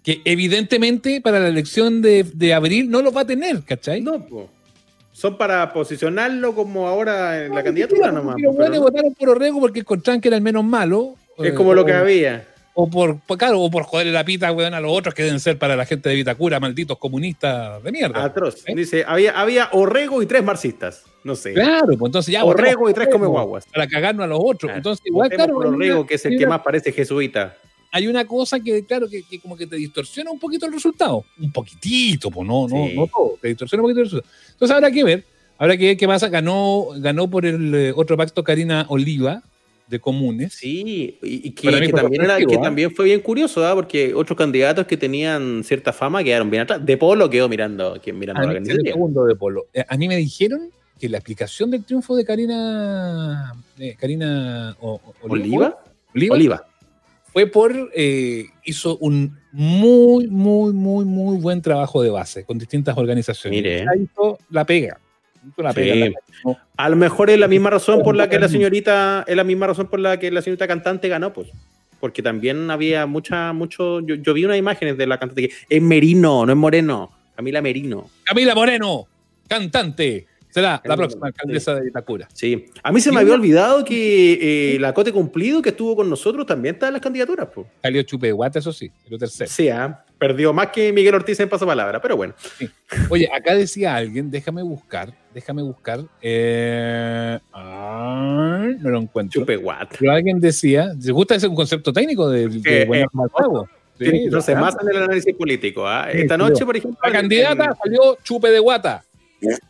[0.03, 4.01] Que evidentemente para la elección de, abril no los va a tener, ¿cachai?
[4.01, 4.47] No, pues.
[5.13, 8.37] Son para posicionarlo como ahora en la candidatura nomás.
[8.39, 11.93] Los votaron por Orrego porque encontraban que era el menos malo es como lo que
[11.93, 12.47] había.
[12.79, 15.59] O por, claro, o por joderle la pita, weón, a los otros que deben ser
[15.59, 18.23] para la gente de Vitacura, malditos comunistas de mierda.
[18.23, 18.63] Atroz.
[18.67, 18.75] ¿Eh?
[18.75, 21.05] Dice, había, había Orrego y tres marxistas.
[21.25, 21.55] No sé.
[21.55, 22.45] Claro, pues entonces ya.
[22.45, 23.65] Orrego y tres come guaguas.
[23.73, 24.73] Para cagarnos a los otros.
[24.77, 25.57] Entonces, igual, claro.
[25.57, 27.57] Orrego, que es el que más parece jesuita.
[27.93, 31.25] Hay una cosa que, claro, que, como que te distorsiona un poquito el resultado.
[31.41, 33.39] Un poquitito, pues no, no, no todo.
[33.41, 34.35] Te distorsiona un poquito el resultado.
[34.51, 35.25] Entonces habrá que ver.
[35.57, 36.29] Habrá que ver qué pasa.
[36.29, 39.43] Ganó, ganó por el eh, otro pacto Karina Oliva,
[39.87, 40.55] de comunes.
[40.55, 42.63] Sí, y, que, también, era, que ¿ah?
[42.63, 43.75] también fue bien curioso, ¿ah?
[43.75, 46.85] porque otros candidatos que tenían cierta fama quedaron bien atrás.
[46.85, 49.67] De Polo quedó mirando, mirando a la segundo de Polo.
[49.73, 53.55] Eh, a mí me dijeron que la explicación del triunfo de Karina,
[53.99, 54.77] Karina
[55.29, 55.79] Oliva,
[56.31, 56.67] Oliva,
[57.33, 62.97] fue por eh, hizo un muy, muy, muy, muy buen trabajo de base con distintas
[62.97, 63.63] organizaciones.
[63.63, 63.85] Mire.
[64.03, 64.99] Hizo la pega.
[66.77, 69.67] A lo mejor es la misma razón por la que la señorita, es la misma
[69.67, 71.49] razón por la que la señorita cantante ganó, pues.
[72.01, 74.01] Porque también había mucha, mucho.
[74.01, 77.11] Yo, vi unas imágenes de la cantante que es Merino, no es Moreno.
[77.35, 78.11] Camila Merino.
[78.25, 79.07] Camila Moreno,
[79.49, 80.27] cantante.
[80.57, 82.29] Será la próxima alcaldesa de Itacura.
[82.33, 82.65] Sí.
[82.83, 86.47] A mí se me había olvidado que eh, la Cote Cumplido, que estuvo con nosotros,
[86.47, 87.49] también está en las candidaturas.
[87.55, 87.67] Pues.
[87.83, 89.51] Salió Chupe Guata, eso sí, el tercero.
[89.51, 90.03] Sí, ¿ah?
[90.17, 92.33] perdió más que Miguel Ortiz en pasapalabra, pero bueno.
[93.11, 96.01] Oye, acá decía alguien, déjame buscar, déjame buscar.
[96.23, 99.43] Eh, no lo encuentro.
[99.43, 99.95] Chupeguat.
[99.99, 103.07] Pero alguien decía, ¿te gusta ese concepto técnico de, de eh,
[103.99, 105.87] sí, no más en el análisis político.
[105.87, 106.11] ¿ah?
[106.11, 106.99] Esta noche, por ejemplo.
[107.03, 109.05] La candidata salió chupe de guata.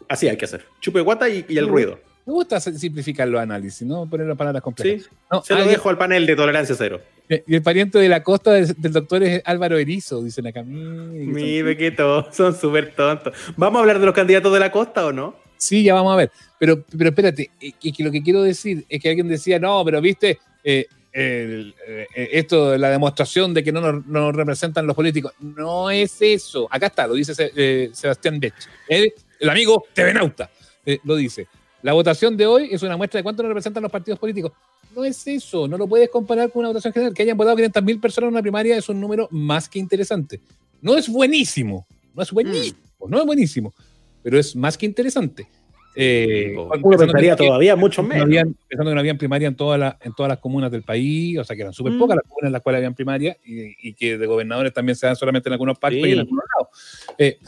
[0.09, 0.65] Así hay que hacer.
[0.81, 1.99] Chupe guata y, y el ruido.
[2.27, 4.11] Me gusta simplificar los análisis, ¿no?
[4.11, 5.05] Poner las palabras complejas.
[5.05, 7.01] Sí, se lo dejo al panel de tolerancia cero.
[7.29, 10.65] Eh, y el pariente de la costa del, doctor es Álvaro Erizo, dicen acá.
[10.65, 13.33] Mire que todos son súper tontos.
[13.57, 15.37] ¿Vamos a hablar de los candidatos de la costa o no?
[15.57, 16.33] Sí, ya vamos a ver.
[16.59, 20.01] Pero, pero espérate, eh, que, lo que quiero decir es que alguien decía, no, pero
[20.01, 25.33] viste, eh, esto, la demostración de que no nos, representan los políticos.
[25.39, 26.67] No es eso.
[26.73, 27.35] Acá está, lo dice
[27.95, 28.55] Sebastián Bech.
[29.41, 30.51] El amigo TV Nauta
[31.05, 31.47] lo dice
[31.83, 34.53] La votación de hoy es una muestra de cuánto nos representan los partidos políticos.
[34.95, 37.13] No es eso, no lo puedes comparar con una votación general.
[37.13, 40.41] Que hayan votado 500.000 personas en una primaria es un número más que interesante.
[40.81, 43.75] No es buenísimo, no es buenísimo, no es buenísimo,
[44.23, 45.49] pero es más que interesante.
[45.99, 48.29] Eh, Uno pensaría todavía mucho menos.
[48.69, 51.45] pensando que no habían primaria en, todas las, en todas las comunas del país, o
[51.45, 51.99] sea que eran súper mm.
[51.99, 55.17] pocas las comunas en las cuales habían primaria y, que de gobernadores también se dan
[55.17, 57.15] solamente en algunos parques y en algunos lados.
[57.17, 57.39] Eh,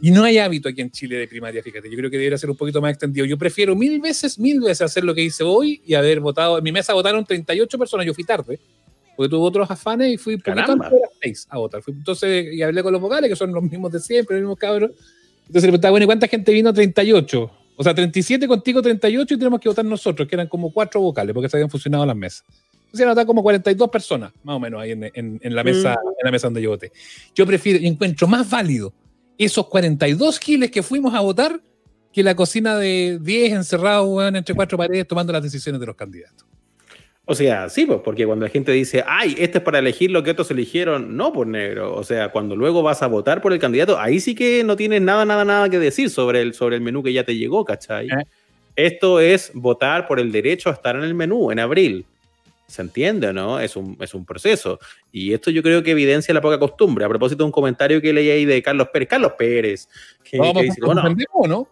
[0.00, 1.88] y no hay hábito aquí en Chile de primaria, fíjate.
[1.90, 3.24] Yo creo que debería ser un poquito más extendido.
[3.24, 6.58] Yo prefiero mil veces, mil veces hacer lo que hice hoy y haber votado.
[6.58, 8.60] En mi mesa votaron 38 personas, yo fui tarde,
[9.16, 11.82] porque tuve otros afanes y fui poquito antes de las 6 a votar.
[11.86, 14.90] entonces, y hablé con los vocales, que son los mismos de siempre, los mismos cabros.
[15.46, 16.74] Entonces le preguntaba, bueno, ¿y cuánta gente vino?
[16.74, 17.50] 38.
[17.76, 21.32] O sea, 37 contigo, 38 y tenemos que votar nosotros, que eran como cuatro vocales,
[21.32, 22.44] porque se habían funcionado las mesas.
[22.72, 26.08] Entonces iban a votar como 42 personas, más o menos, ahí en, la mesa, mm.
[26.08, 26.92] en la mesa donde yo voté.
[27.34, 28.92] Yo prefiero, encuentro más válido
[29.38, 31.60] esos 42 giles que fuimos a votar
[32.12, 36.46] que la cocina de 10 encerrados, entre cuatro paredes, tomando las decisiones de los candidatos.
[37.28, 40.22] O sea, sí, pues, porque cuando la gente dice, ay, este es para elegir lo
[40.22, 41.94] que otros eligieron, no por negro.
[41.94, 45.02] O sea, cuando luego vas a votar por el candidato, ahí sí que no tienes
[45.02, 48.06] nada, nada, nada que decir sobre el, sobre el menú que ya te llegó, ¿cachai?
[48.06, 48.24] Eh.
[48.76, 52.06] Esto es votar por el derecho a estar en el menú en abril.
[52.66, 53.60] ¿Se entiende, no?
[53.60, 54.78] Es un, es un proceso.
[55.12, 57.04] Y esto yo creo que evidencia la poca costumbre.
[57.04, 59.08] A propósito de un comentario que leí ahí de Carlos Pérez.
[59.08, 59.88] Carlos Pérez.
[60.24, 60.80] Que, dice,
[61.48, 61.68] no?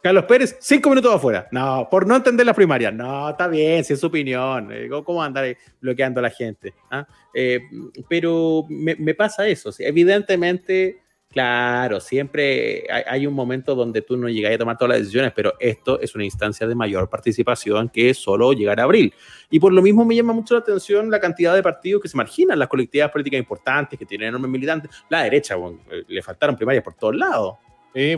[0.00, 1.48] Carlos Pérez, cinco minutos afuera.
[1.50, 2.92] No, por no entender la primaria.
[2.92, 4.70] No, está bien, si es su opinión.
[4.72, 6.72] Eh, ¿Cómo andar bloqueando a la gente?
[6.90, 7.06] ¿Ah?
[7.34, 7.60] Eh,
[8.08, 9.70] pero me, pasa eso.
[9.78, 15.32] Evidentemente, claro, siempre hay, un momento donde tú no llegas a tomar todas las decisiones,
[15.34, 19.12] pero esto es una instancia de mayor participación que solo llegar a abril.
[19.50, 22.16] Y por lo mismo me llama mucho la atención la cantidad de partidos que se
[22.16, 24.90] marginan, las colectividades políticas importantes, que tienen enormes militantes.
[25.08, 25.54] La derecha,
[25.90, 27.54] eh, le faltaron primarias por todos lados.
[27.94, 28.16] Sí,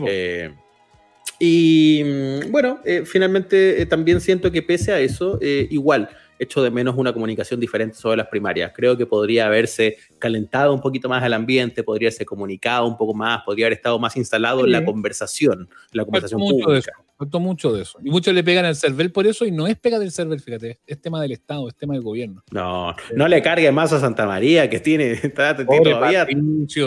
[1.43, 6.07] y mm, bueno, eh, finalmente eh, también siento que pese a eso, eh, igual
[6.41, 8.71] echo de menos una comunicación diferente sobre las primarias.
[8.75, 13.13] Creo que podría haberse calentado un poquito más el ambiente, podría haberse comunicado un poco
[13.13, 16.91] más, podría haber estado más instalado en la conversación, la conversación pública.
[17.19, 17.99] Mucho de, mucho de eso.
[18.03, 20.79] Y muchos le pegan al CERVEL por eso y no es pega del CERVEL, fíjate,
[20.87, 22.43] es tema del Estado, es tema del gobierno.
[22.51, 26.25] No, no le cargue más a Santa María, que tiene, está, todavía.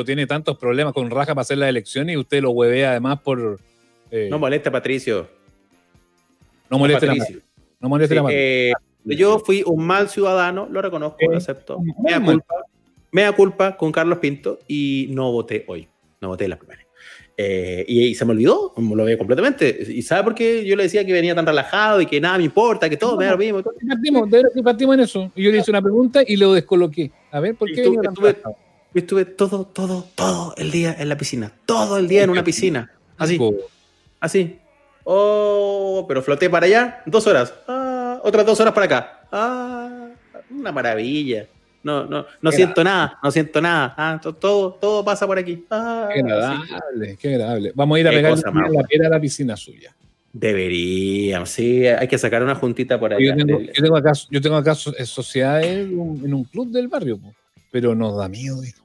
[0.04, 3.60] tiene tantos problemas con Raja para hacer las elecciones y usted lo huevea además por
[4.30, 5.28] no moleste Patricio.
[6.70, 7.14] No moleste la
[7.80, 8.72] No moleste la eh,
[9.04, 11.80] Yo fui un mal ciudadano, lo reconozco, lo acepto.
[12.02, 12.54] Me da culpa,
[13.12, 15.88] da culpa con Carlos Pinto y no voté hoy.
[16.20, 16.84] No voté la primera.
[17.36, 19.84] Eh, y, se me olvidó, lo veo completamente.
[19.88, 22.44] ¿Y sabe por qué yo le decía que venía tan relajado y que nada me
[22.44, 23.62] importa, que todo me da lo mismo?
[23.62, 25.32] Partimos, de que partimos en eso.
[25.34, 27.10] Y yo le hice una pregunta y lo descoloqué.
[27.32, 28.36] A ver, ¿por qué estuve, estuve,
[28.94, 31.52] estuve, todo, todo, todo el día en la piscina.
[31.66, 32.92] Todo el día en una piscina.
[33.18, 33.38] Así.
[34.20, 34.58] Así.
[35.02, 37.52] Oh, pero floté para allá, dos horas.
[37.68, 37.83] Ah,
[38.24, 39.20] otras dos horas para acá.
[39.30, 40.08] Ah,
[40.50, 41.46] una maravilla.
[41.82, 43.94] No, no, no siento nada, no siento nada.
[43.98, 45.66] Ah, todo, todo pasa por aquí.
[45.70, 47.72] Ah, qué agradable, qué agradable.
[47.74, 49.94] Vamos a ir a pegar la piedra a la piscina suya.
[50.32, 53.26] Deberíamos, sí, hay que sacar una juntita por ahí.
[53.26, 57.20] Yo tengo, yo tengo acá, yo tengo acá sociedades en un club del barrio,
[57.70, 58.62] pero nos da miedo.
[58.62, 58.83] Mm,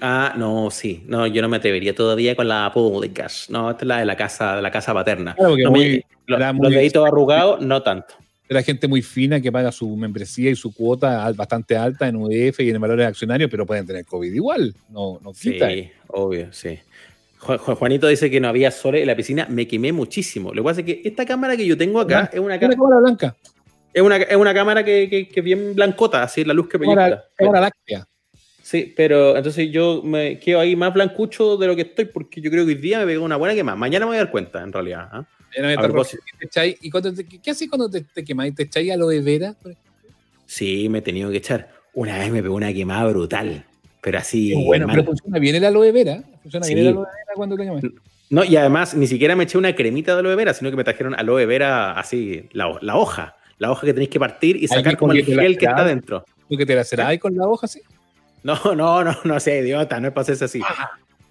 [0.00, 1.02] ah, no, sí.
[1.06, 3.26] No, yo no me atrevería todavía con la pública.
[3.48, 5.34] No, esta es la de la casa, de la casa paterna.
[5.34, 8.14] Claro, no muy, los, deditos arrugados, no tanto.
[8.48, 12.60] Era gente muy fina que paga su membresía y su cuota bastante alta en UDF
[12.60, 14.74] y en valores accionarios, pero pueden tener COVID igual.
[14.90, 15.70] No, no quita.
[15.70, 16.78] Sí, obvio, sí.
[17.38, 19.46] Juanito dice que no había sol en la piscina.
[19.48, 20.52] Me quemé muchísimo.
[20.52, 23.36] Lo que pasa es que esta cámara que yo tengo acá es una, cámara blanca.
[23.92, 27.24] Es una, es una cámara que, que, que, bien blancota, así la luz que proyecta.
[27.36, 28.06] Cámara láctea.
[28.72, 32.50] Sí, pero entonces yo me quedo ahí más blancucho de lo que estoy porque yo
[32.50, 33.76] creo que hoy día me pegó una buena quemada.
[33.76, 35.10] Mañana me voy a dar cuenta, en realidad.
[35.12, 35.26] ¿ah?
[36.80, 36.90] ¿Y
[37.38, 38.54] ¿Qué haces cuando te, te quemáis?
[38.54, 39.54] ¿Te echáis aloe vera?
[40.46, 41.68] Sí, me he tenido que echar.
[41.92, 43.62] Una vez me pegó una quemada brutal,
[44.00, 44.54] pero así.
[44.64, 46.22] bueno, pero funciona bien el aloe vera.
[46.40, 47.82] Funciona bien el aloe vera cuando te quemas.
[48.30, 50.84] No, y además ni siquiera me eché una cremita de aloe vera, sino que me
[50.84, 53.36] trajeron aloe vera así, la, la hoja.
[53.58, 56.24] La hoja que tenéis que partir y sacar como el gel que está dentro.
[56.48, 57.82] ¿Tú que te la será ahí con la hoja, sí?
[58.42, 60.60] No, no, no, no sea idiota, no es para así.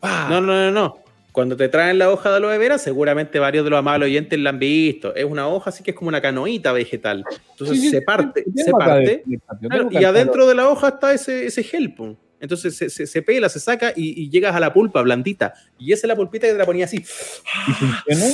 [0.01, 0.97] No, no, no, no.
[1.31, 4.49] Cuando te traen la hoja de aloe vera, seguramente varios de los amables oyentes la
[4.49, 5.15] han visto.
[5.15, 7.23] Es una hoja así que es como una canoita vegetal.
[7.51, 9.23] Entonces se parte, se parte.
[9.91, 11.95] y adentro de la hoja está ese, ese gel.
[12.41, 15.53] Entonces se, se, pela, se saca y, llegas a la pulpa blandita.
[15.79, 16.97] Y esa es la pulpita que te la ponía así.
[16.97, 18.25] ¿Y funciona?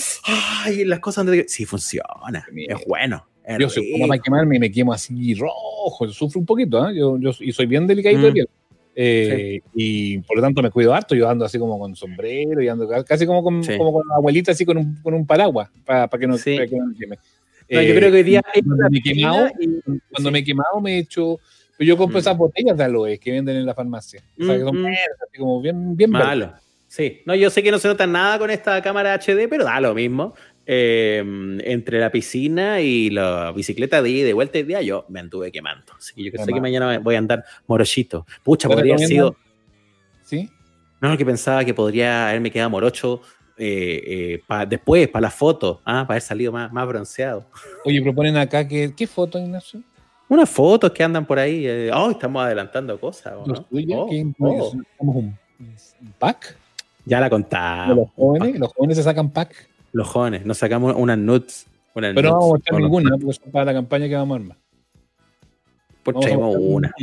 [0.64, 1.46] Ay, las cosas donde...
[1.48, 2.48] Sí, funciona.
[2.68, 3.28] Es bueno.
[3.60, 6.08] yo soy como para quemarme y me quemo así rojo.
[6.10, 6.96] Sufro un poquito, ¿eh?
[6.96, 8.34] yo, yo, y soy bien delicadito de mm.
[8.34, 8.50] piel.
[9.00, 12.68] Eh, y por lo tanto me cuido harto, yo ando así como con sombrero y
[12.68, 16.08] ando casi como con, como con la abuelita, así con un, con un paraguas, para
[16.08, 17.18] que, no, para que no me queme.
[17.70, 19.50] yo creo que hoy día eh, cuando, me he quemado,
[20.10, 21.38] cuando me he quemado me he hecho
[21.80, 22.22] yo compro mm.
[22.22, 24.24] esas botellas de aloe que venden en la farmacia.
[24.40, 24.88] O sea, que son mm.
[24.88, 26.54] así como bien, bien malo.
[26.88, 29.80] Sí, no, yo sé que no se nota nada con esta cámara HD, pero da
[29.80, 30.34] lo mismo.
[30.70, 35.06] Em, entre la piscina y la bicicleta de ida y de vuelta y día, yo
[35.08, 35.94] me anduve quemando.
[35.98, 38.26] Así que yo sé que mañana voy a andar morochito.
[38.44, 39.38] Pucha, podría haber sido.
[40.26, 40.50] ¿Sí?
[41.00, 43.22] No, que pensaba que podría haberme quedado morocho
[43.58, 46.04] eh, eh, después, para la foto, ¿ah?
[46.06, 47.46] para haber salido más, más bronceado.
[47.86, 48.94] Oye, proponen acá que.
[48.94, 49.82] ¿Qué foto, Ignacio?
[50.28, 51.66] Unas fotos que andan por ahí.
[51.66, 53.36] Eh, oh, estamos adelantando cosas.
[53.46, 53.54] ¿no?
[53.54, 54.10] Oh,
[54.98, 55.08] oh.
[55.08, 55.38] un,
[56.20, 56.58] pack?
[57.06, 57.96] Ya la contamos.
[57.96, 59.77] Los jóvenes, los jóvenes se sacan pack.
[59.98, 61.66] Los jóvenes, nos sacamos unas nuts.
[61.96, 64.58] Pero no vamos a mostrar ninguna, porque son para la campaña que vamos a armar.
[66.04, 66.94] Pues traemos una.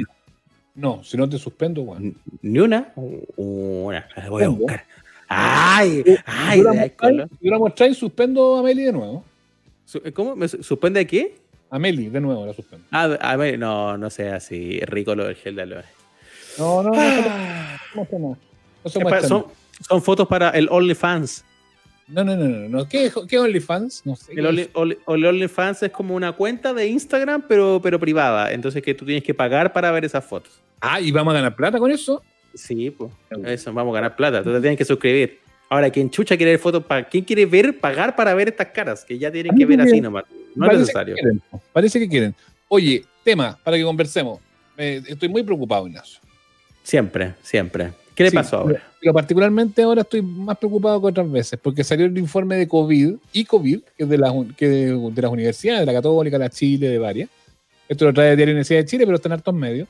[0.77, 2.15] No, si no te suspendo, Juan.
[2.41, 2.93] ¿Ni una?
[3.35, 4.07] Una.
[4.17, 4.85] La voy a buscar.
[5.27, 6.05] ¡Ay!
[6.25, 6.63] ¡Ay!
[7.41, 9.25] Si la mostráis, suspendo a Meli de nuevo.
[10.13, 10.37] ¿Cómo?
[10.37, 11.35] ¿Me suspende qué?
[11.71, 12.87] A Meli, de nuevo, la suspendo.
[12.93, 15.85] Ah, a Meli, no, no sea así rico lo del gel de aloe.
[16.61, 17.01] No, no, no.
[17.01, 17.77] Ah.
[17.97, 18.39] no, no,
[18.85, 19.47] no son,
[19.81, 21.45] son fotos para el OnlyFans.
[22.07, 22.69] No, no, no, no.
[22.69, 22.89] no.
[22.89, 24.03] ¿Qué, qué OnlyFans?
[24.05, 24.33] No sé.
[24.33, 28.53] El, OnlyFans es como una cuenta de Instagram, pero, pero privada.
[28.53, 30.61] Entonces que tú tienes que pagar para ver esas fotos.
[30.81, 32.23] Ah, ¿y vamos a ganar plata con eso?
[32.55, 33.11] Sí, pues.
[33.47, 34.43] Eso, vamos a ganar plata.
[34.43, 35.41] Tú te tienes que suscribir.
[35.71, 39.05] Ahora, quien chucha quiere ver fotos, para ¿quién quiere ver, pagar para ver estas caras?
[39.05, 40.25] Que ya tienen que ver así nomás.
[40.55, 41.17] No es necesario.
[41.73, 42.35] parece que quieren.
[42.69, 44.41] Oye, tema para que conversemos.
[44.77, 46.21] estoy muy preocupado, Ignacio.
[46.83, 47.93] Siempre, siempre.
[48.15, 48.83] ¿Qué le pasó ahora?
[49.01, 53.15] Pero particularmente ahora estoy más preocupado que otras veces, porque salió el informe de COVID
[53.33, 56.99] y COVID, que es de, que de, las universidades, de la Católica, la Chile, de
[56.99, 57.29] varias.
[57.89, 59.89] Esto lo trae de la Universidad de Chile, pero está en hartos medios.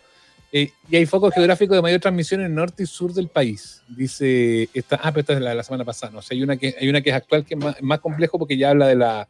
[0.50, 3.82] Eh, y hay focos geográficos de mayor transmisión en el norte y sur del país.
[3.88, 6.12] Dice, esta, ah, pero esta es la, la semana pasada.
[6.12, 7.98] No, o sea, hay una que hay una que es actual que es más, más
[8.00, 9.28] complejo porque ya habla de la,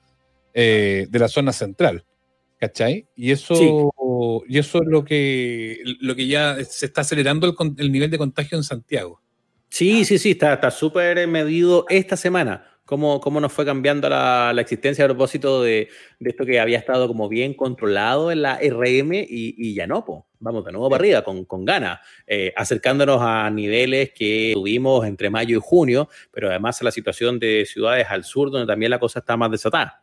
[0.53, 2.05] eh, de la zona central.
[2.59, 3.09] ¿Cachai?
[3.17, 3.93] Y eso,
[4.49, 8.19] y eso es lo que, lo que ya se está acelerando el, el nivel de
[8.19, 9.21] contagio en Santiago.
[9.69, 12.65] Sí, sí, sí, está súper medido esta semana.
[12.85, 15.89] Cómo, cómo nos fue cambiando la, la existencia a propósito de,
[16.21, 20.05] de, esto que había estado como bien controlado en la RM y, y ya no,
[20.39, 25.31] vamos de nuevo para arriba, con, con ganas, eh, acercándonos a niveles que tuvimos entre
[25.31, 29.01] mayo y junio, pero además a la situación de ciudades al sur, donde también la
[29.01, 30.03] cosa está más desatada.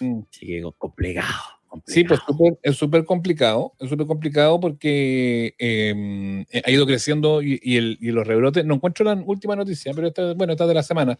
[0.00, 0.22] Mm.
[0.28, 1.53] Así que complicado.
[1.86, 2.20] Sí, pues
[2.62, 8.10] es súper complicado, es súper complicado porque em, eh, ha ido creciendo y, el, y,
[8.10, 11.18] los rebrotes, no encuentro la última noticia, pero esta, bueno, esta de la semana,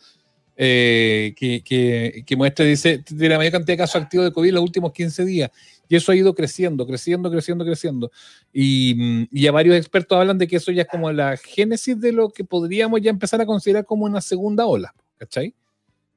[0.57, 4.49] eh, que, que, que, muestra, dice, de la mayor cantidad de casos activos de COVID
[4.49, 5.51] en los últimos 15 días.
[5.89, 8.11] Y eso ha ido creciendo, creciendo, creciendo, creciendo.
[8.53, 12.01] Y, mm, y ya varios expertos hablan de que eso ya es como la génesis
[12.01, 15.55] de lo que podríamos ya empezar a considerar como una segunda ola, ¿cachai?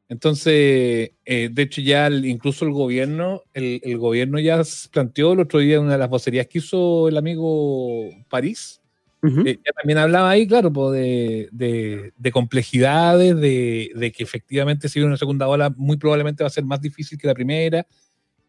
[0.10, 5.82] Entonces, eh, de hecho ya incluso el gobierno, el, gobierno ya planteó el otro día
[5.82, 8.82] una de las vocerías que hizo el amigo París,
[9.24, 15.18] eh, ya también hablaba ahí, claro, de, de, complejidades, de, que efectivamente si viene una
[15.18, 17.86] segunda ola muy probablemente va a ser más difícil que la primera,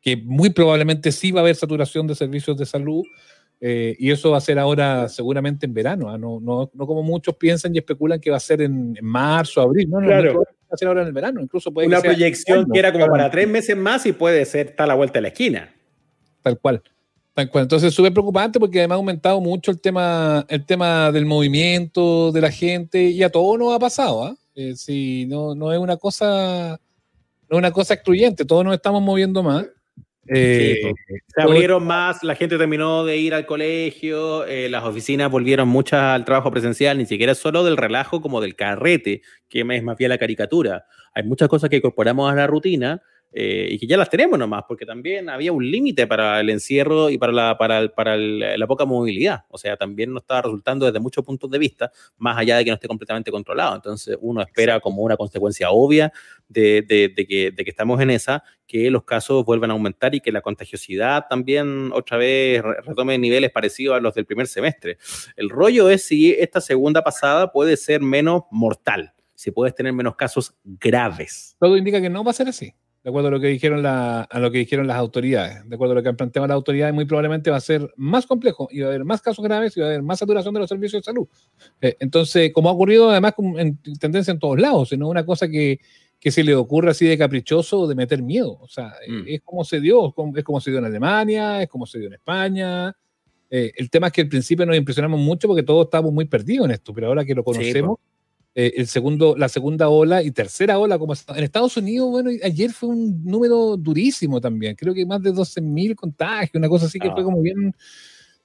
[0.01, 3.03] que muy probablemente sí va a haber saturación de servicios de salud,
[3.61, 6.17] eh, y eso va a ser ahora seguramente en verano, ¿ah?
[6.17, 9.91] no, no, no, como muchos piensan y especulan que va a ser en, marzo, abril,
[9.91, 11.41] no, no, claro hacer ahora en el verano.
[11.41, 14.85] Incluso puede Una proyección que era como para tres meses más y puede ser está
[14.85, 15.75] a la vuelta de la esquina.
[16.43, 16.83] Tal cual.
[17.35, 17.63] Tal cual.
[17.63, 22.41] Entonces, súper preocupante porque además ha aumentado mucho el tema, el tema del movimiento de
[22.41, 24.25] la gente y a todo nos ha pasado.
[24.25, 24.37] ¿ah?
[24.55, 26.81] Eh, si no, no es una cosa,
[27.49, 29.67] no es una cosa excluyente, todos nos estamos moviendo más.
[30.29, 30.93] Eh,
[31.27, 36.01] se abrieron más, la gente terminó de ir al colegio, eh, las oficinas volvieron muchas
[36.01, 40.11] al trabajo presencial, ni siquiera solo del relajo como del carrete, que es más bien
[40.11, 40.87] la caricatura.
[41.15, 44.65] Hay muchas cosas que incorporamos a la rutina eh, y que ya las tenemos nomás,
[44.67, 48.87] porque también había un límite para el encierro y para, la, para, para la poca
[48.87, 49.45] movilidad.
[49.49, 52.71] O sea, también no estaba resultando desde muchos puntos de vista, más allá de que
[52.71, 53.77] no esté completamente controlado.
[53.77, 56.13] Entonces, uno espera como una consecuencia obvia
[56.49, 60.15] de, de, de, que, de que estamos en esa, que los casos vuelvan a aumentar
[60.15, 64.97] y que la contagiosidad también otra vez retome niveles parecidos a los del primer semestre.
[65.37, 70.17] El rollo es si esta segunda pasada puede ser menos mortal, si puedes tener menos
[70.17, 71.57] casos graves.
[71.61, 72.73] Todo indica que no va a ser así
[73.09, 75.67] de acuerdo a lo que dijeron, la, a lo que dijeron las autoridades.
[75.67, 78.27] De acuerdo a lo que han planteado las autoridades, muy probablemente va a ser más
[78.27, 80.61] complejo y va a haber más casos graves y va a haber más saturación de
[80.61, 81.27] los servicios de salud.
[81.81, 85.49] Eh, entonces, como ha ocurrido además en tendencia en todos lados, no es una cosa
[85.49, 85.81] que,
[86.21, 88.59] que se le ocurra así de caprichoso de meter miedo.
[88.61, 89.23] O sea, mm.
[89.27, 92.15] es como se dio, es como se dio en Alemania, es como se dio en
[92.15, 92.95] España.
[93.49, 96.67] Eh, el tema es que al principio nos impresionamos mucho porque todos estábamos muy perdidos
[96.67, 98.01] en esto, pero ahora que lo conocemos,
[98.61, 102.73] eh, el segundo, la segunda ola y tercera ola, como en Estados Unidos, bueno, ayer
[102.73, 107.09] fue un número durísimo también, creo que más de 12.000 contagios, una cosa así que
[107.13, 107.25] fue ah.
[107.25, 107.73] como bien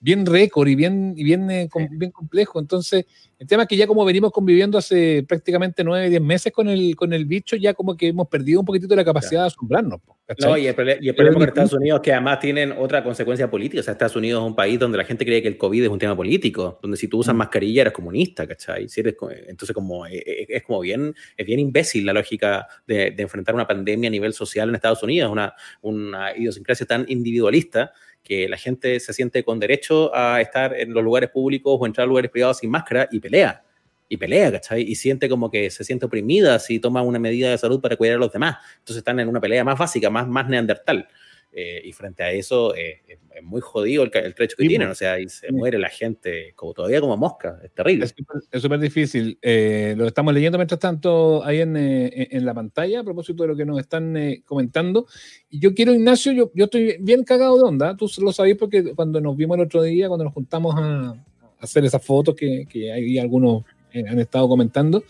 [0.04, 2.60] bien récord y bien, y bien, eh, bien complejo.
[2.60, 3.06] Entonces,
[3.40, 6.94] el tema es que ya como venimos conviviendo hace prácticamente nueve, diez meses con el,
[6.98, 10.02] con el bicho, ya como que hemos perdido un poquito la capacidad de asombrarnos.
[10.40, 13.80] No, y el, problema con Estados Unidos es que además tienen otra consecuencia política.
[13.80, 15.90] O sea, Estados Unidos es un país donde la gente cree que el COVID es
[15.90, 17.38] un tema político, donde si tú usas mm.
[17.38, 18.90] mascarilla eres comunista, ¿cachai?
[18.90, 19.16] Si eres,
[19.48, 23.56] entonces, como eh, eh, es, como bien, es bien imbécil la lógica de, de, enfrentar
[23.56, 28.58] una pandemia a nivel social en Estados Unidos, una, una idiosincrasia tan individualista que la
[28.58, 32.32] gente se siente con derecho a estar en los lugares públicos o entrar a lugares
[32.32, 33.64] privados sin máscara y pelea.
[34.10, 34.84] Y pelea, ¿cachai?
[34.84, 38.18] Y siente como que se siente oprimida si toma una medida de salud para cuidar
[38.18, 38.58] a los demás.
[38.80, 41.08] Entonces están en una pelea más básica, más, más neandertal.
[41.56, 44.96] Eh, y frente a eso eh, es muy jodido el, el trecho que tienen, o
[44.96, 48.08] sea, y se muere la gente como todavía como mosca, es terrible.
[48.52, 49.38] Es súper difícil.
[49.40, 53.56] Eh, lo estamos leyendo mientras tanto ahí en, en, la pantalla a propósito de lo
[53.56, 55.06] que nos están comentando.
[55.48, 58.96] Y yo quiero, Ignacio, yo, yo estoy bien cagado de onda, tú lo sabés porque
[58.96, 61.14] cuando nos vimos el otro día, cuando nos juntamos a,
[61.60, 63.64] hacer esas fotos que, que hay algunos
[63.94, 65.04] han estado comentando,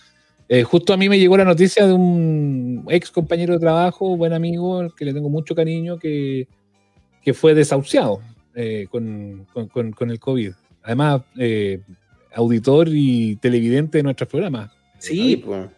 [0.53, 4.33] eh, justo a mí me llegó la noticia de un ex compañero de trabajo, buen
[4.33, 6.47] amigo, al que le tengo mucho cariño, que,
[7.23, 8.21] que fue desahuciado
[8.53, 10.51] eh, con, con, con, el COVID.
[10.83, 11.81] Además, eh,
[12.35, 14.69] auditor y televidente de nuestros programas.
[14.99, 15.71] Sí, pues.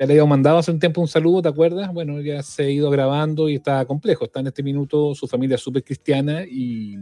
[0.00, 1.92] Ya le habíamos mandado hace un tiempo un saludo, ¿te acuerdas?
[1.92, 4.24] Bueno, ya se ha ido grabando y está complejo.
[4.24, 6.96] Está en este minuto su familia súper cristiana y,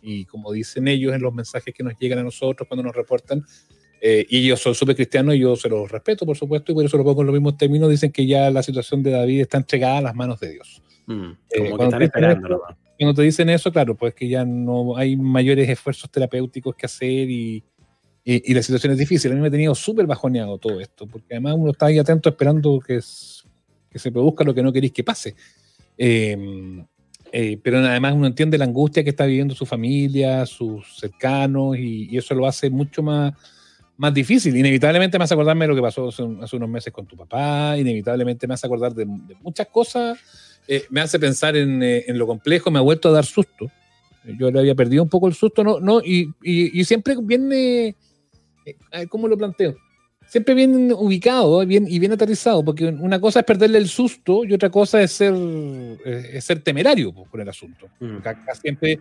[0.00, 3.44] y como dicen ellos en los mensajes que nos llegan a nosotros cuando nos reportan,
[4.04, 6.84] eh, y ellos son súper cristianos y yo se los respeto, por supuesto, y por
[6.84, 7.88] eso lo pongo en los mismos términos.
[7.88, 10.82] Dicen que ya la situación de David está entregada a las manos de Dios.
[11.06, 12.62] Mm, eh, que están esperando.
[12.98, 17.30] cuando te dicen eso, claro, pues que ya no hay mayores esfuerzos terapéuticos que hacer
[17.30, 17.62] y,
[18.24, 19.30] y, la situación es difícil.
[19.30, 22.28] A mí me ha tenido súper bajoneado todo esto, porque además uno está ahí atento
[22.28, 22.98] esperando que,
[23.88, 25.36] que se produzca lo que no queréis que pase.
[27.34, 32.16] Eh, pero además uno entiende la angustia que está viviendo su familia, sus cercanos, y,
[32.16, 33.32] eso lo hace mucho más,
[34.02, 34.56] más difícil.
[34.56, 38.48] Inevitablemente me hace acordarme de lo que pasó hace, unos meses con tu papá, inevitablemente
[38.48, 40.18] me hace acordar de, muchas cosas,
[40.66, 43.70] eh, me hace pensar eh, en, lo complejo, me ha vuelto a dar susto.
[44.24, 45.78] Yo le había perdido un poco el susto, ¿no?
[45.78, 47.94] no y, y, siempre viene,
[48.64, 49.76] eh, ¿cómo lo planteo?
[50.26, 54.52] Siempre bien ubicado bien, y bien aterrizado, porque una cosa es perderle el susto y
[54.52, 55.34] otra cosa es ser,
[56.04, 57.86] es ser temerario con el asunto.
[58.00, 58.16] Mm.
[58.60, 58.98] siempre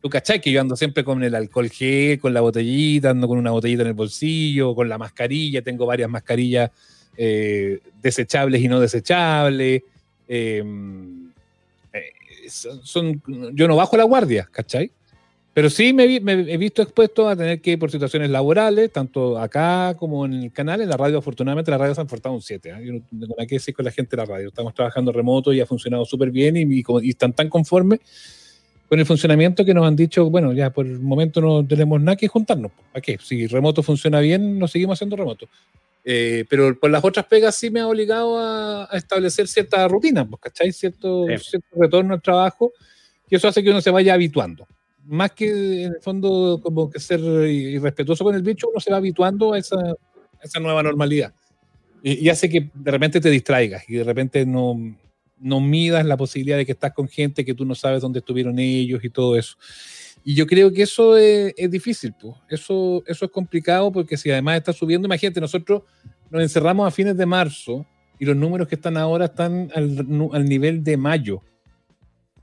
[0.00, 3.38] Tú cachai que yo ando siempre con el alcohol gel, con la botellita, ando con
[3.38, 6.70] una botellita en el bolsillo, con la mascarilla, tengo varias mascarillas
[7.16, 9.82] eh, desechables y no desechables.
[10.26, 11.30] Em,
[11.92, 12.12] eh,
[12.48, 14.90] son, yo no bajo la guardia, ¿cachai?
[15.52, 19.94] Pero sí me, he visto expuesto a tener que ir por situaciones laborales, tanto acá
[19.98, 22.70] como en el canal, en la radio, afortunadamente la radio se han portado un 7.
[22.70, 22.86] ¿eh?
[22.86, 24.48] Yo no tengo nada que decir con la gente de la radio.
[24.48, 28.00] Estamos trabajando remoto y ha funcionado súper bien y, y, están tan conformes
[28.90, 32.16] con el funcionamiento que nos han dicho, bueno, ya por el momento no tenemos nada
[32.16, 32.72] que juntarnos.
[32.92, 33.18] ¿Para qué?
[33.22, 35.46] Si remoto funciona bien, nos seguimos haciendo remoto.
[36.04, 40.42] Eh, pero por las otras pegas sí me ha obligado a, establecer cierta rutina, pues,
[40.42, 40.72] ¿cachai?
[40.72, 42.72] Cierto, cierto retorno al trabajo,
[43.28, 44.66] y eso hace que uno se vaya habituando.
[45.06, 48.96] Más que en el fondo como que ser irrespetuoso con el bicho, uno se va
[48.96, 49.76] habituando a esa,
[50.42, 51.32] esa nueva normalidad.
[52.02, 54.96] Y, y, hace que de repente te distraigas y de repente no,
[55.40, 58.58] no midas la posibilidad de que estás con gente que tú no sabes dónde estuvieron
[58.58, 59.56] ellos y todo eso.
[60.22, 62.34] Y yo creo que eso es, difícil, pues.
[62.48, 65.82] Eso, eso es complicado porque si además está subiendo, imagínate, nosotros
[66.30, 67.86] nos encerramos a fines de marzo
[68.18, 71.42] y los números que están ahora están al, nivel de mayo,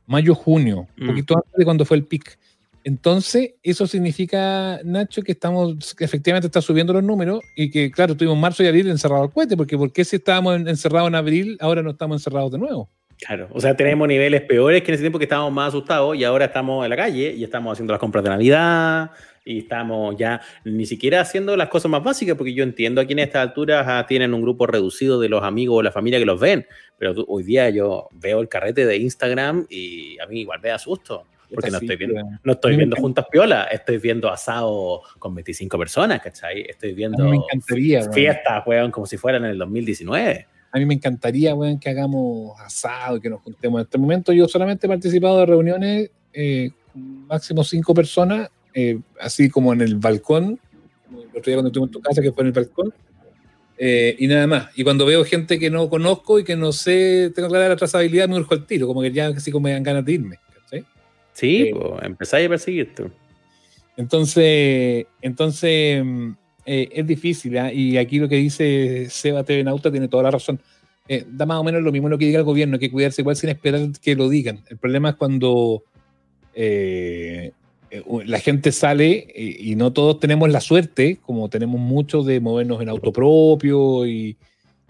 [0.07, 1.07] mayo-junio, un mm.
[1.07, 2.39] poquito antes de cuando fue el pic.
[2.87, 8.37] Entonces, eso significa, Nacho, que estamos, efectivamente está subiendo los números y que, claro, tuvimos
[8.37, 11.83] marzo y abril encerrado al cohete, porque ¿por qué si estábamos encerrados en abril, ahora
[11.83, 12.89] no estamos encerrados de nuevo?
[13.17, 16.23] Claro, o sea, tenemos niveles peores que en ese tiempo que estábamos más asustados y
[16.23, 19.11] ahora estamos en la calle y estamos haciendo las compras de Navidad
[19.43, 23.19] y estamos ya ni siquiera haciendo las cosas más básicas, porque yo entiendo aquí en
[23.19, 26.39] estas alturas ah, tienen un grupo reducido de los amigos o la familia que los
[26.39, 26.65] ven,
[26.97, 30.79] pero hoy día yo veo el carrete de Instagram y a mí igual me da
[30.79, 31.25] susto.
[31.53, 36.21] Porque no estoy viendo, no estoy viendo juntas piola, estoy viendo asado con 25 personas,
[36.21, 36.61] ¿cachai?
[36.61, 40.47] Estoy viendo me encantaría, fiestas, weón, como si fueran en el 2019.
[40.71, 43.79] A mí me encantaría, weón, que hagamos asado, que nos juntemos.
[43.79, 49.49] En este momento yo solamente he participado de reuniones, eh, máximo cinco personas, eh, así
[49.49, 50.59] como en el balcón,
[51.09, 52.93] el otro día cuando estuve en tu casa, que fue en el balcón,
[53.77, 54.69] eh, y nada más.
[54.75, 58.27] Y cuando veo gente que no conozco y que no sé, tengo clara la trazabilidad,
[58.27, 60.39] me urjo el tiro, como que ya así como me dan ganas de irme.
[61.37, 63.11] Sí, eh, pues empezáis a perseguir tú.
[63.95, 66.03] Entonces, entonces
[66.65, 67.71] eh, es difícil, ¿ah?
[67.71, 70.59] y aquí lo que dice Seba TV Nauta tiene toda la razón.
[71.07, 73.21] Eh, da más o menos lo mismo lo que diga el gobierno, hay que cuidarse
[73.21, 74.63] igual sin esperar que lo digan.
[74.67, 75.83] El problema es cuando
[76.55, 77.51] eh,
[78.25, 82.89] la gente sale y, no todos tenemos la suerte, como tenemos muchos, de movernos en
[82.89, 84.35] auto propio y,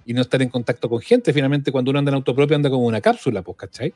[0.06, 1.34] y, no estar en contacto con gente.
[1.34, 3.94] Finalmente, cuando uno anda en auto propio, anda como una cápsula, pues, ¿cachai?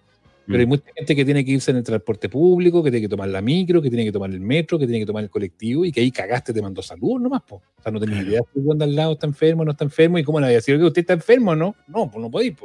[0.52, 0.70] Pero hay mm.
[0.70, 3.42] mucha gente que tiene que irse en el transporte público, que tiene que tomar la
[3.42, 6.02] micro, que tiene que tomar el metro, que tiene que tomar el colectivo y que
[6.02, 7.42] ahí cagaste, te mandó salud nomás.
[7.44, 7.56] Po.
[7.56, 10.24] O sea, no tenés idea si el al lado está enfermo, no está enfermo y
[10.24, 12.56] cómo le voy a decir que usted está enfermo, no, no, pues no podéis.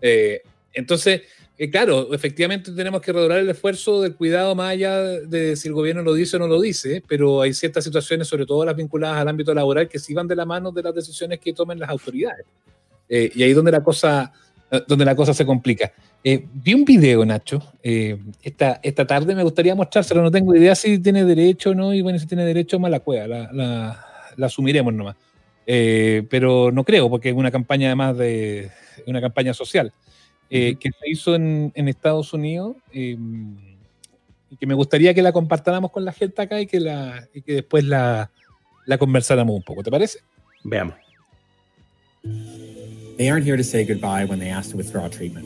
[0.00, 0.40] Eh,
[0.72, 1.22] entonces,
[1.58, 5.74] eh, claro, efectivamente tenemos que redoblar el esfuerzo del cuidado más allá de si el
[5.74, 9.18] gobierno lo dice o no lo dice, pero hay ciertas situaciones, sobre todo las vinculadas
[9.18, 11.90] al ámbito laboral, que sí van de la mano de las decisiones que tomen las
[11.90, 12.46] autoridades.
[13.10, 14.32] Eh, y ahí donde la cosa
[14.86, 15.92] donde la cosa se complica.
[16.22, 20.74] Eh, vi un video, Nacho, eh, esta, esta tarde me gustaría mostrárselo, no tengo idea
[20.74, 24.04] si tiene derecho o no, y bueno, si tiene derecho, mala cueva, la, la,
[24.36, 25.16] la asumiremos nomás.
[25.66, 28.70] Eh, pero no creo, porque es una campaña además de
[29.06, 29.92] una campaña social
[30.48, 33.16] que se hizo en, en Estados Unidos y
[34.58, 37.54] que me gustaría que la compartáramos con la gente acá y que, la, y que
[37.54, 38.32] después la,
[38.84, 40.18] la conversáramos un poco, ¿te parece?
[40.64, 40.96] Veamos.
[43.20, 45.44] They aren't here to say goodbye when they ask to withdraw treatment.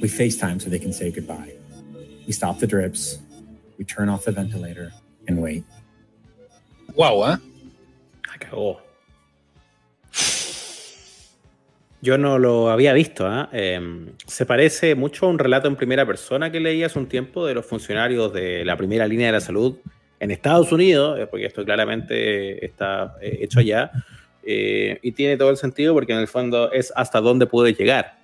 [0.00, 1.52] We FaceTime so they can say goodbye.
[2.28, 3.18] We stop the drips,
[3.76, 4.92] we turn off the ventilator,
[5.26, 5.64] and wait.
[6.94, 7.38] Wow, ¿eh?
[8.32, 8.78] Acabó.
[12.02, 13.26] Yo no lo había visto.
[13.26, 13.48] ¿eh?
[13.52, 17.44] Eh, se parece mucho a un relato en primera persona que leí hace un tiempo
[17.44, 19.76] de los funcionarios de la primera línea de la salud
[20.20, 23.90] en Estados Unidos, eh, porque esto claramente está eh, hecho allá,
[24.48, 28.20] eh, y tiene todo el sentido porque en el fondo es hasta dónde puede llegar.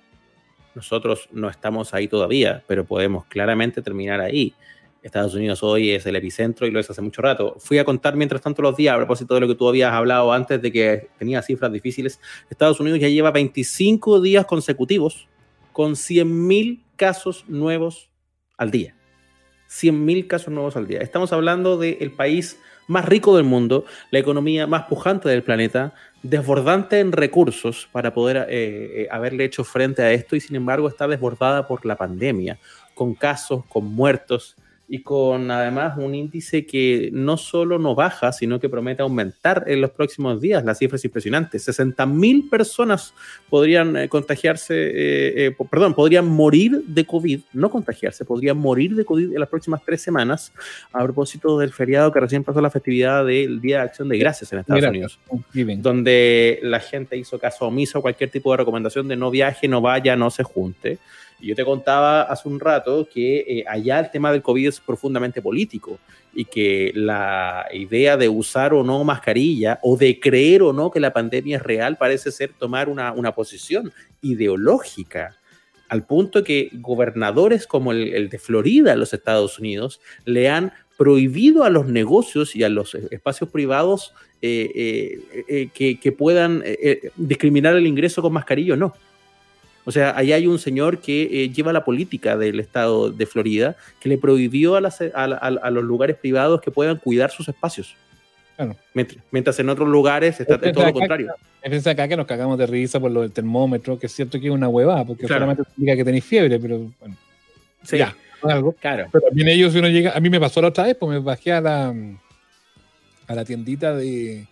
[0.73, 4.53] Nosotros no estamos ahí todavía, pero podemos claramente terminar ahí.
[5.03, 7.57] Estados Unidos hoy es el epicentro y lo es hace mucho rato.
[7.59, 10.31] Fui a contar mientras tanto los días, a propósito de lo que tú habías hablado
[10.31, 12.21] antes de que tenía cifras difíciles.
[12.49, 15.27] Estados Unidos ya lleva 25 días consecutivos
[15.73, 18.09] con 100.000 casos nuevos
[18.57, 18.95] al día.
[19.69, 20.99] 100.000 casos nuevos al día.
[20.99, 22.57] Estamos hablando del país
[22.87, 25.93] más rico del mundo, la economía más pujante del planeta,
[26.23, 30.87] desbordante en recursos para poder eh, eh, haberle hecho frente a esto y sin embargo
[30.87, 32.57] está desbordada por la pandemia,
[32.95, 34.55] con casos, con muertos,
[34.93, 39.81] y con además un índice que no solo no baja, sino que promete aumentar en
[39.81, 40.63] los próximos días.
[40.63, 41.57] La cifra es impresionante.
[41.57, 43.15] 60 mil personas
[43.49, 49.03] podrían eh, contagiarse, eh, eh, perdón, podrían morir de COVID, no contagiarse, podrían morir de
[49.03, 50.53] COVID en las próximas tres semanas
[50.91, 54.53] a propósito del feriado que recién pasó la festividad del Día de Acción de Gracias
[54.53, 55.19] en Estados Unidos,
[55.77, 59.81] donde la gente hizo caso omiso a cualquier tipo de recomendación de no viaje, no
[59.81, 60.99] vaya, no se junte.
[61.39, 65.41] Yo te contaba hace un rato que eh, allá el tema del COVID es profundamente
[65.41, 65.99] político
[66.33, 70.99] y que la idea de usar o no mascarilla o de creer o no que
[70.99, 75.37] la pandemia es real parece ser tomar una, una posición ideológica
[75.89, 81.65] al punto que gobernadores como el, de Florida en los Estados Unidos le han prohibido
[81.65, 86.63] a los negocios y a los espacios privados eh, eh, que, que, puedan
[87.15, 88.93] discriminar el ingreso con mascarilla o no.
[89.85, 93.75] O sea, ahí hay un señor que eh, lleva la política del estado de Florida
[93.99, 97.95] que le prohibió a, los lugares privados que puedan cuidar sus espacios.
[99.31, 101.33] Mientras, en otros lugares está todo lo contrario.
[101.61, 104.47] Es acá que nos cagamos de risa por lo del termómetro, que es cierto que
[104.47, 107.15] es una huevada, porque solamente significa que tenéis fiebre, pero bueno.
[107.83, 108.73] Sí, ya, algo.
[108.73, 109.07] Claro.
[109.11, 111.19] Pero también ellos, si uno llega, a mí me pasó la otra vez, pues me
[111.19, 111.93] bajé a la,
[113.27, 114.45] a la tiendita de,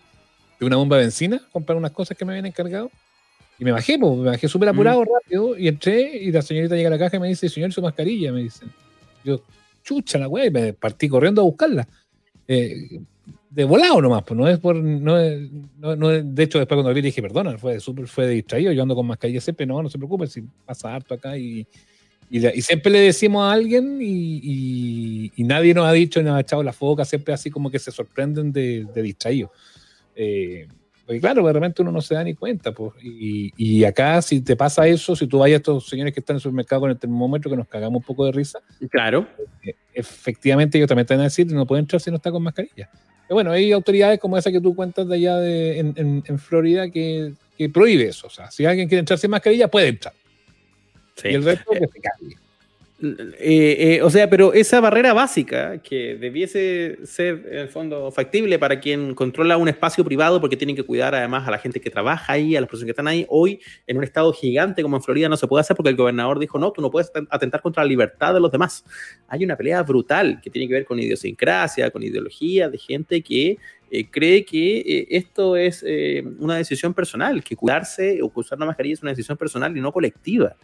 [0.58, 2.90] de una bomba de benzina, comprar unas cosas que me habían encargado.
[3.62, 5.06] Y me bajé, me bajé súper apurado, mm.
[5.06, 7.80] rápido, y entré, y la señorita llega a la caja y me dice, señor, su
[7.80, 8.66] mascarilla, me dice.
[9.22, 9.40] Yo,
[9.84, 11.86] chucha la weá, y me partí corriendo a buscarla.
[12.48, 12.98] Eh,
[13.50, 14.74] de volado nomás, pues no es por.
[14.74, 15.16] No
[15.94, 19.06] no, de hecho, después cuando vi dije, perdona, fue, super, fue distraído, yo ando con
[19.06, 21.64] mascarilla siempre, no, no se preocupe, si pasa harto acá y.
[22.32, 26.72] Y, siempre le decimos a alguien y, nadie nos ha dicho, nos ha echado la
[26.72, 29.52] foca, siempre así como que se sorprenden de, de distraído.
[30.16, 30.66] Eh,
[31.04, 32.72] porque claro, de repente uno no se da ni cuenta.
[32.72, 32.92] Pues.
[33.02, 36.36] Y, acá, si te pasa eso, si tú vayas a estos señores que están en
[36.36, 38.60] el supermercado con el termómetro, que nos cagamos un poco de risa.
[38.90, 39.26] Claro.
[39.64, 42.42] Eh, efectivamente, ellos también te van a decir, no puede entrar si no está con
[42.42, 42.88] mascarilla.
[42.92, 47.32] Pero bueno, hay autoridades como esa que tú cuentas de allá de, en, Florida que,
[47.58, 48.28] que, prohíbe eso.
[48.28, 50.14] O sea, si alguien quiere entrar sin mascarilla, puede entrar.
[51.16, 51.28] Sí.
[51.28, 52.41] Y el resto que se cague
[53.04, 58.60] Eh, eh, o sea, pero esa barrera básica que debiese ser en el fondo factible
[58.60, 61.90] para quien controla un espacio privado porque tienen que cuidar además a la gente que
[61.90, 65.02] trabaja ahí, a las personas que están ahí, hoy en un estado gigante como en
[65.02, 67.82] Florida no se puede hacer porque el gobernador dijo, no, tú no puedes atentar contra
[67.82, 68.84] la libertad de los demás.
[69.26, 73.58] Hay una pelea brutal que tiene que ver con idiosincrasia, con ideología de gente que
[73.90, 75.84] eh, cree que esto es
[76.38, 79.90] una decisión personal, que cuidarse o usar la mascarilla es una decisión personal y no
[79.90, 80.54] colectiva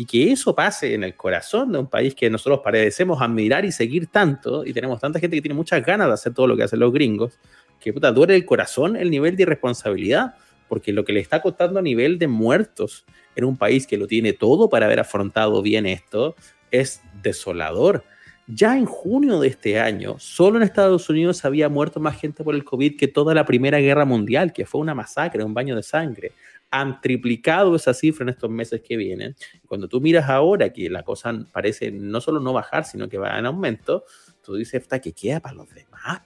[0.00, 3.70] y que eso pase en el corazón de un país que nosotros parecemos admirar y
[3.70, 6.62] seguir tanto, y tenemos tanta gente que tiene muchas ganas de hacer todo lo que
[6.62, 7.38] hacen los gringos,
[7.78, 10.36] que puta, duele el corazón el nivel de irresponsabilidad,
[10.70, 13.04] porque lo que le está costando a nivel de muertos
[13.36, 16.34] en un país que lo tiene todo para haber afrontado bien esto,
[16.70, 18.02] es desolador.
[18.46, 22.54] Ya en junio de este año, solo en Estados Unidos había muerto más gente por
[22.54, 25.82] el COVID que toda la Primera Guerra Mundial, que fue una masacre, un baño de
[25.82, 26.32] sangre
[26.70, 29.34] han triplicado esa cifra en estos meses que vienen.
[29.66, 33.38] Cuando tú miras ahora que la cosa parece no solo no bajar, sino que va
[33.38, 34.04] en aumento,
[34.42, 36.22] tú dices, ¿qué queda para los demás?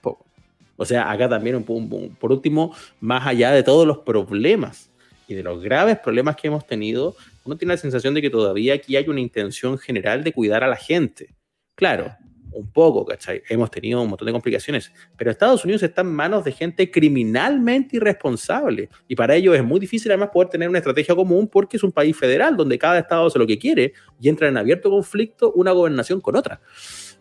[0.77, 4.91] O sea, acá también, un, un, por último, más allá de todos los problemas
[5.29, 8.75] y de los graves problemas que hemos tenido, uno tiene la sensación de que todavía
[8.75, 11.35] aquí hay una intención general de cuidar a la gente.
[11.75, 12.15] Claro,
[12.55, 13.43] un poco, ¿cachai?
[13.49, 17.97] Hemos tenido un montón de complicaciones, pero Estados Unidos está en manos de gente criminalmente
[17.97, 21.83] irresponsable y para ello es muy difícil además poder tener una estrategia común porque es
[21.83, 25.53] un país federal donde cada estado hace lo que quiere y entra en abierto conflicto
[25.53, 26.61] una gobernación con otra.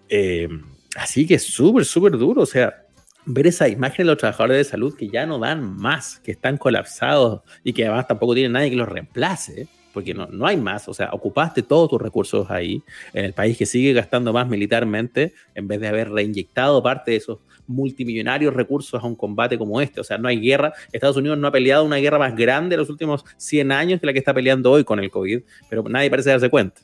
[0.08, 0.48] Eh,
[0.96, 2.86] así que es súper, súper duro, o sea,
[3.26, 6.58] ver esa imagen de los trabajadores de salud que ya no dan más, que están
[6.58, 10.88] colapsados y que además tampoco tienen nadie que los reemplace porque no, no hay más,
[10.90, 12.82] o sea, ocupaste todos tus recursos ahí,
[13.14, 17.18] en el país que sigue gastando más militarmente, en vez de haber reinyectado parte de
[17.18, 20.02] esos multimillonarios recursos a un combate como este.
[20.02, 20.74] O sea, no hay guerra.
[20.92, 24.08] Estados Unidos no ha peleado una guerra más grande en los últimos 100 años que
[24.08, 26.82] la que está peleando hoy con el COVID, pero nadie parece darse cuenta.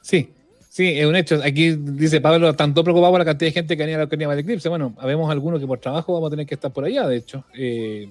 [0.00, 0.30] Sí,
[0.68, 1.40] sí, es un hecho.
[1.42, 4.40] Aquí dice Pablo, tanto preocupado por la cantidad de gente que venía a la de
[4.40, 4.68] Eclipse.
[4.68, 7.44] Bueno, habemos algunos que por trabajo vamos a tener que estar por allá, de hecho.
[7.54, 8.08] Eh,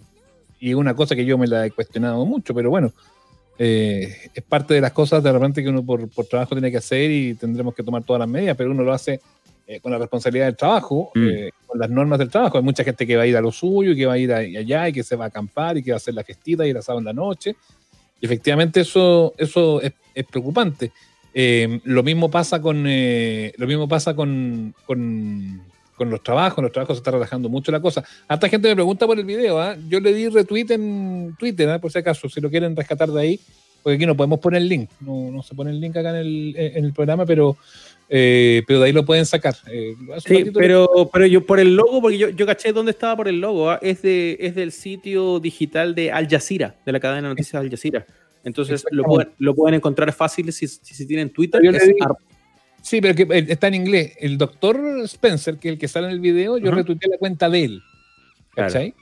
[0.59, 2.93] y una cosa que yo me la he cuestionado mucho, pero bueno,
[3.63, 7.11] eh, es parte de las cosas de repente que uno por, trabajo tiene que hacer
[7.11, 9.21] y tendremos que tomar todas las medidas, pero uno lo hace
[9.67, 11.27] eh, con la responsabilidad del trabajo, mm.
[11.29, 12.57] eh, con las normas del trabajo.
[12.57, 14.33] Hay mucha gente que va a ir a lo suyo, y que va a ir
[14.33, 16.73] allá y que se va a acampar y que va a hacer la festita y
[16.73, 17.55] la sábado en la noche.
[18.19, 19.93] Y efectivamente eso, eso es,
[20.31, 20.91] preocupante.
[21.83, 25.61] lo mismo pasa con lo mismo pasa con, con
[26.01, 28.03] con los trabajos, los trabajos se está relajando mucho la cosa.
[28.27, 29.75] Hasta gente me pregunta por el video, ¿ah?
[29.87, 31.77] yo le di retweet en Twitter, ¿ah?
[31.77, 33.39] por si acaso, si lo quieren rescatar de ahí,
[33.83, 36.55] porque aquí no podemos poner el link, no, se pone el link acá en el,
[36.57, 37.55] en el programa, pero,
[38.09, 39.53] eh, pero de ahí lo pueden sacar.
[39.67, 39.95] Eh,
[40.25, 43.39] sí, pero, pero yo por el logo, porque yo, yo caché dónde estaba por el
[43.39, 43.77] logo, ¿ah?
[43.79, 47.69] es, de, es del sitio digital de Al Jazeera, de la cadena de noticias Al
[47.69, 48.07] Jazeera.
[48.43, 51.61] Entonces lo pueden, lo pueden encontrar fácil si, si, tienen Twitter.
[52.81, 54.13] Sí, pero que eh, está en inglés.
[54.19, 57.49] El doctor Spencer, que es el que sale en el video, yo retuiteé la cuenta
[57.49, 57.83] de él.
[58.55, 58.93] ¿Cachai?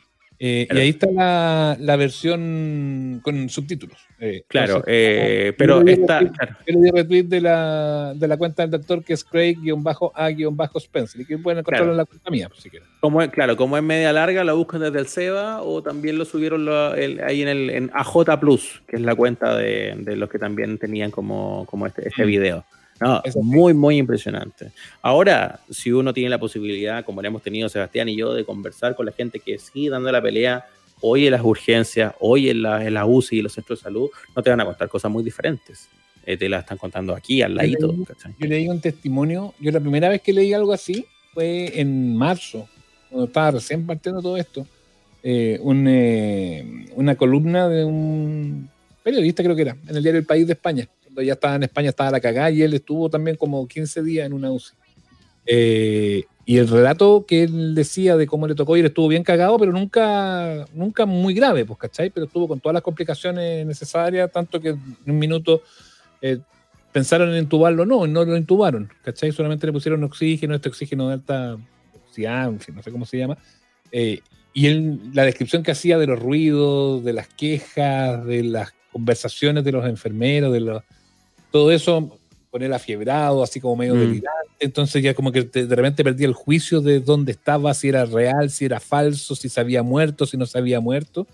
[0.41, 3.97] Eh, y ahí está la, la versión con subtítulos.
[4.21, 6.19] Eh, claro, pero está.
[6.65, 11.37] El de retweet de la, de la cuenta del doctor que es Craig-A-Spencer y que
[11.37, 12.87] pueden encontrarlo en la cuenta mía, si quieren.
[13.01, 16.23] Como es, claro, como es media larga, la buscan desde el SEBA o también lo
[16.23, 16.69] subieron
[17.21, 20.77] ahí en el en AJ Plus, que es la cuenta de, de los que también
[20.77, 22.27] tenían como, como este, este mm.
[22.27, 22.65] video.
[22.99, 24.71] No, es muy, muy impresionante.
[25.01, 28.95] Ahora, si uno tiene la posibilidad, como le hemos tenido Sebastián y yo, de conversar
[28.95, 30.65] con la gente que sigue dando la pelea
[31.01, 34.09] hoy en las urgencias, hoy en la, en la UCI y los centros de salud,
[34.35, 35.87] no te van a contar cosas muy diferentes.
[36.25, 37.95] Eh, te las están contando aquí, al ladito.
[38.37, 42.67] Yo leí un testimonio, yo la primera vez que leí algo así fue en marzo,
[43.09, 44.67] cuando estaba recién partiendo todo esto.
[45.23, 48.69] Eh, eh, una columna de un
[49.03, 50.87] periodista, creo que era, en el diario El País de España
[51.21, 54.33] ya estaba en España, estaba la cagada y él estuvo también como 15 días en
[54.33, 54.73] una UCI.
[55.45, 59.57] Eh, y el relato que él decía de cómo le tocó ir estuvo bien cagado,
[59.59, 62.09] pero nunca, nunca muy grave, pues, ¿cachai?
[62.09, 65.61] Pero estuvo con todas las complicaciones necesarias, tanto que en un minuto
[66.21, 66.39] eh,
[66.91, 69.31] pensaron en intubarlo, no, no lo intubaron, ¿cachai?
[69.31, 71.57] Solamente le pusieron oxígeno, este oxígeno de alta
[72.07, 73.37] oxidación, no sé cómo se llama.
[73.91, 74.21] Eh,
[74.53, 79.63] y él, la descripción que hacía de los ruidos, de las quejas, de las conversaciones
[79.63, 80.83] de los enfermeros, de los
[81.51, 82.17] todo eso
[82.49, 83.99] con él afiebrado, así como medio mm.
[83.99, 88.05] delirante, entonces ya como que de repente perdía el juicio de dónde estaba, si era
[88.05, 91.27] real, si era falso, si se había muerto, si no se había muerto,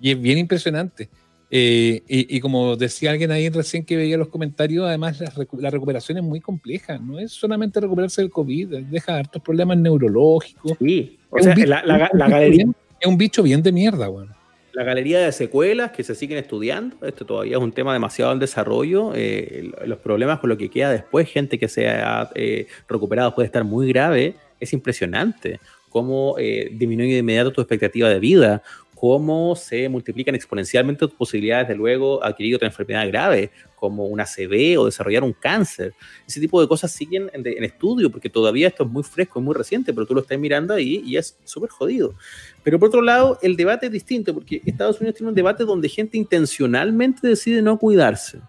[0.00, 1.08] y es bien impresionante.
[1.48, 5.22] Eh, y, como decía alguien ahí recién que veía los comentarios, además
[5.52, 10.72] la, recuperación es muy compleja, no es solamente recuperarse del COVID, deja hartos problemas neurológicos.
[10.80, 12.66] Sí, o sea, la, galería...
[13.00, 14.35] es un bicho bien de mierda, bueno
[14.76, 18.38] la galería de secuelas que se siguen estudiando, esto todavía es un tema demasiado en
[18.38, 23.34] desarrollo, eh, los problemas con lo que queda después, gente que se ha eh, recuperado
[23.34, 28.62] puede estar muy grave, es impresionante cómo eh, disminuye de inmediato tu expectativa de vida,
[28.96, 34.78] cómo se multiplican exponencialmente tus posibilidades de luego adquirir otra enfermedad grave, como una CB
[34.78, 35.92] o desarrollar un cáncer.
[36.26, 39.54] Ese tipo de cosas siguen en, estudio, porque todavía esto es muy fresco, es muy
[39.54, 42.14] reciente, pero tú lo estás mirando ahí y es súper jodido.
[42.64, 45.90] Pero por otro lado, el debate es distinto, porque Estados Unidos tiene un debate donde
[45.90, 48.40] gente intencionalmente decide no cuidarse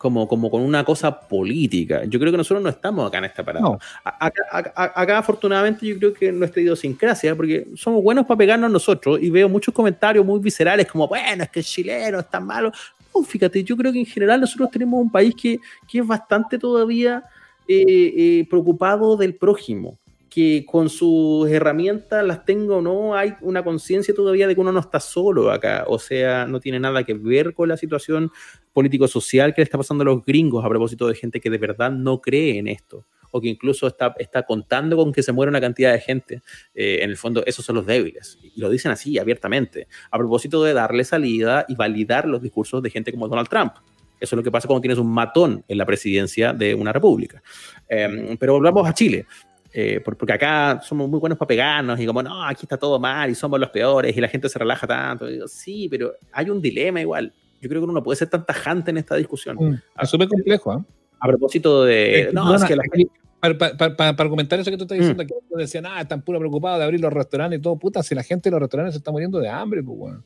[0.00, 2.04] como, como con una cosa política.
[2.06, 3.76] Yo creo que nosotros no estamos acá en esta parada.
[4.02, 9.46] Acá, afortunadamente, yo creo que nuestra idiosincrasia, porque somos buenos para pegarnos nosotros, y veo
[9.46, 12.72] muchos comentarios muy viscerales, como, bueno, es que el chileno está malo.
[13.14, 16.58] No, fíjate, yo creo que en general nosotros tenemos un país que, que es bastante
[16.58, 17.22] todavía
[17.68, 19.98] eh, eh, preocupado del prójimo
[20.30, 24.72] que con sus herramientas las tenga o no, hay una conciencia todavía de que uno
[24.72, 28.30] no está solo acá, o sea, no tiene nada que ver con la situación
[28.72, 31.90] político-social que le está pasando a los gringos a propósito de gente que de verdad
[31.90, 35.60] no cree en esto, o que incluso está, está contando con que se muera una
[35.60, 36.42] cantidad de gente.
[36.74, 40.62] Eh, en el fondo, esos son los débiles, y lo dicen así, abiertamente, a propósito
[40.62, 43.72] de darle salida y validar los discursos de gente como Donald Trump.
[44.20, 47.42] Eso es lo que pasa cuando tienes un matón en la presidencia de una república.
[47.88, 49.26] Em, pero volvamos a Chile.
[49.72, 53.30] Eh, porque acá somos muy buenos para pegarnos y como, no, aquí está todo mal
[53.30, 55.26] y somos los peores y la gente se relaja tanto.
[55.26, 57.32] digo, sí, pero hay un dilema igual.
[57.60, 59.56] Yo creo que uno no puede ser tan tajante en esta discusión.
[59.60, 60.78] Mm, es súper complejo.
[60.78, 60.82] ¿eh?
[61.20, 62.30] A propósito de...
[62.32, 63.12] no, es que la gente...
[63.40, 65.00] Para, argumentar eso que tú estás mm.
[65.00, 68.14] diciendo, que decían, ah, están puro preocupados de abrir los restaurantes y todo, puta, si
[68.14, 70.22] la gente de los restaurantes se está muriendo de hambre, pues, bueno.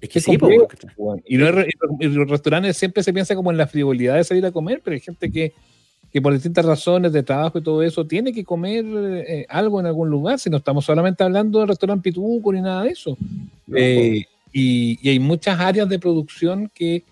[0.00, 0.54] Es que sí, pues,
[1.26, 1.46] y, no
[2.00, 4.94] y, los restaurantes siempre se piensa como en la frivolidad de salir a comer, pero
[4.94, 5.52] hay gente que
[6.14, 9.86] que por distintas razones de trabajo y todo eso tiene que comer eh, algo en
[9.86, 13.18] algún lugar, si no estamos solamente hablando del restaurante Pituco ni nada de eso.
[13.74, 17.02] Eh, y, hay muchas áreas de producción que,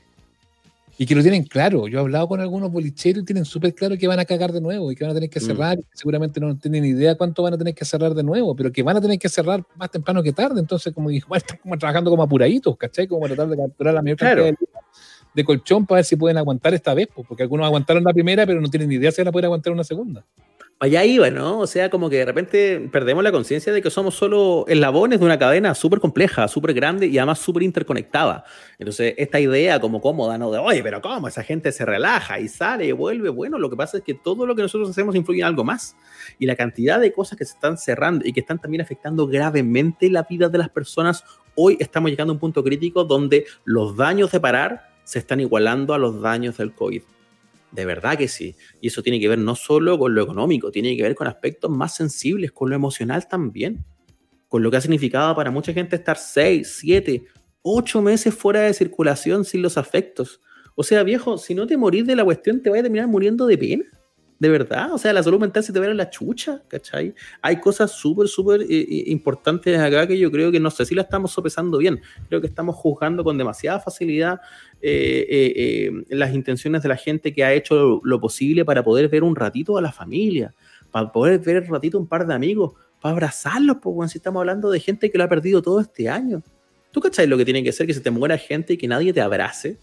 [0.99, 1.89] y que lo tienen claro.
[1.89, 4.61] Yo he hablado con algunos bolicheros y tienen súper claro que van a cagar de
[4.61, 5.47] nuevo y que van a tener que mm.
[5.47, 5.79] cerrar.
[5.81, 8.85] Y seguramente no tienen idea cuánto van a tener que cerrar de nuevo, pero que
[8.85, 10.61] van a tener que cerrar más temprano que tarde.
[10.61, 13.09] Entonces, como dijo, están como trabajando como apuraditos, ¿cachai?
[13.09, 14.57] Como tratar de capturar la mayor cantidad de
[15.35, 18.61] de colchón para ver si pueden aguantar esta vez, porque algunos aguantaron la primera, pero
[18.61, 20.25] no tienen ni idea si van a poder aguantar una segunda.
[20.83, 21.61] Allá iba, ¿no?
[21.61, 25.25] O sea, como que de repente perdemos la conciencia de que somos solo eslabones de
[25.25, 28.45] una cadena súper compleja, súper grande y además súper interconectada.
[28.81, 30.51] Entonces, esta idea como cómoda, ¿no?
[30.51, 31.29] De, oye, pero ¿cómo?
[31.29, 33.29] Esa gente se relaja y sale y vuelve.
[33.29, 35.95] Bueno, lo que pasa es que todo lo que nosotros hacemos influye en algo más.
[36.41, 40.11] Y la cantidad de cosas que se están cerrando y que están también afectando gravemente
[40.11, 41.23] la vida de las personas,
[41.55, 45.95] hoy estamos llegando a un punto crítico donde los daños de parar se están igualando
[45.95, 47.03] a los daños del COVID.
[47.71, 48.55] De verdad que sí.
[48.81, 51.71] Y eso tiene que ver no solo con lo económico, tiene que ver con aspectos
[51.71, 53.85] más sensibles, con lo emocional también.
[54.49, 57.25] Con lo que ha significado para mucha gente estar seis, siete,
[57.63, 60.41] ocho meses fuera de circulación sin los afectos.
[60.75, 63.47] O sea, viejo, si no te morís de la cuestión, te vas a terminar muriendo
[63.47, 63.85] de pena
[64.43, 67.15] de verdad, o sea, la salud mental se te ve en la chucha, ¿cachai?
[67.43, 70.97] Hay cosas súper, súper eh, eh, importantes acá que yo creo que no sé si
[70.97, 74.41] la estamos sopesando bien, creo que estamos juzgando con demasiada facilidad
[74.81, 79.37] eh, las intenciones de la gente que ha hecho lo, posible para poder ver un
[79.37, 80.53] ratito a la familia,
[80.91, 84.73] para poder ver un ratito un par de amigos, para abrazarlos, pues, si estamos hablando
[84.73, 86.43] de gente que lo ha perdido todo este año.
[86.91, 89.13] ¿Tú cachai lo que tiene que ser que se te muera gente y que nadie
[89.13, 89.79] te abrace?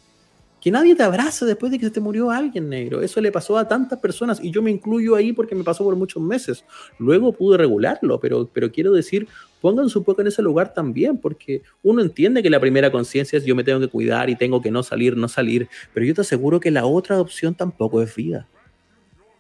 [0.62, 3.02] Que nadie te abrace después de que se te murió alguien negro.
[3.02, 5.96] Eso le pasó a tantas personas y yo me incluyo ahí porque me pasó por
[5.96, 6.66] muchos meses.
[6.98, 9.28] Luego pude regularlo, pero, pero quiero decir,
[9.62, 13.46] pongan su poco en ese lugar también, porque uno entiende que la primera conciencia es
[13.46, 16.22] yo me tengo que cuidar y tengo que no salir, no salir, pero yo te
[16.22, 18.48] aseguro que la otra opción tampoco es vida.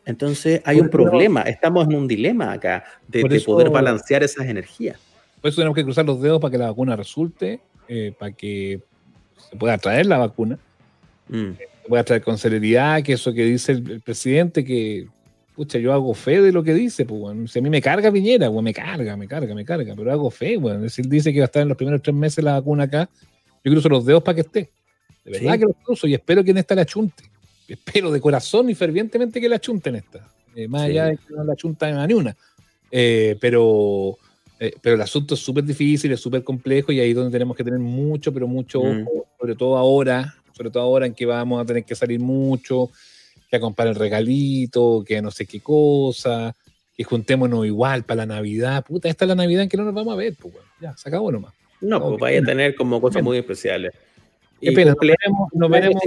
[0.05, 4.97] Entonces hay un problema, estamos en un dilema acá de, poder balancear esas energías.
[5.41, 8.81] Por eso tenemos que cruzar los dedos para que la vacuna resulte, eh, para que
[9.49, 10.57] se pueda traer la vacuna
[11.29, 11.51] Mm.
[11.87, 15.07] Voy a traer con celeridad que eso que dice el, presidente, que,
[15.55, 18.51] pucha, yo hago fe de lo que dice, pues, Si a mí me carga Piñera,
[18.51, 20.87] pues, me carga, me carga, me carga, pero hago fe, bueno.
[20.89, 23.09] Si él dice que va a estar en los primeros tres meses la vacuna acá,
[23.63, 24.69] yo cruzo los dedos para que esté.
[25.23, 27.23] De verdad que los cruzo y espero que en esta la chunte.
[27.67, 30.27] Espero de corazón y fervientemente que la chunte en esta.
[30.55, 32.35] Eh, más allá de que no la chunta ni una.
[32.91, 34.17] Eh, pero,
[34.59, 37.55] eh, pero el asunto es súper difícil, es súper complejo y ahí es donde tenemos
[37.55, 39.03] que tener mucho, pero mucho mm.
[39.03, 42.89] ojo, sobre todo ahora, sobre todo ahora en que vamos a tener que salir mucho,
[43.49, 46.53] que a comprar el regalito, que no sé qué cosa,
[46.93, 48.83] que juntémonos igual para la Navidad.
[48.83, 50.97] Puta, esta es la Navidad en que no nos vamos a ver, pues bueno, ya,
[50.97, 51.53] se acabó nomás.
[51.79, 53.93] No, pues vaya a tener como cosas muy especiales.
[54.59, 54.93] Qué pena,
[55.53, 56.03] nos veremos,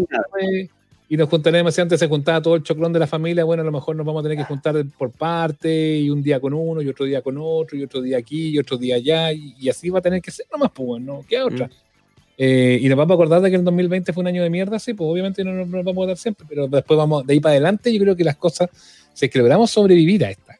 [1.08, 3.64] y nos juntaremos, si antes se juntaba todo el choclón de la familia, bueno, a
[3.64, 6.82] lo mejor nos vamos a tener que juntar por parte, y un día con uno,
[6.82, 9.88] y otro día con otro, y otro día aquí, y otro día allá, y, así
[9.88, 11.24] va a tener que ser nomás, pues, ¿no?
[11.26, 11.68] ¿Qué otra?
[11.68, 11.91] Mm.
[12.38, 14.78] Eh, y nos vamos a acordar de que el 2020 fue un año de mierda,
[14.78, 17.52] sí, pues obviamente no nos, vamos a acordar siempre, pero después vamos, de ahí para
[17.52, 18.70] adelante, yo creo que las cosas,
[19.12, 20.58] si es que logramos sobrevivir a esta,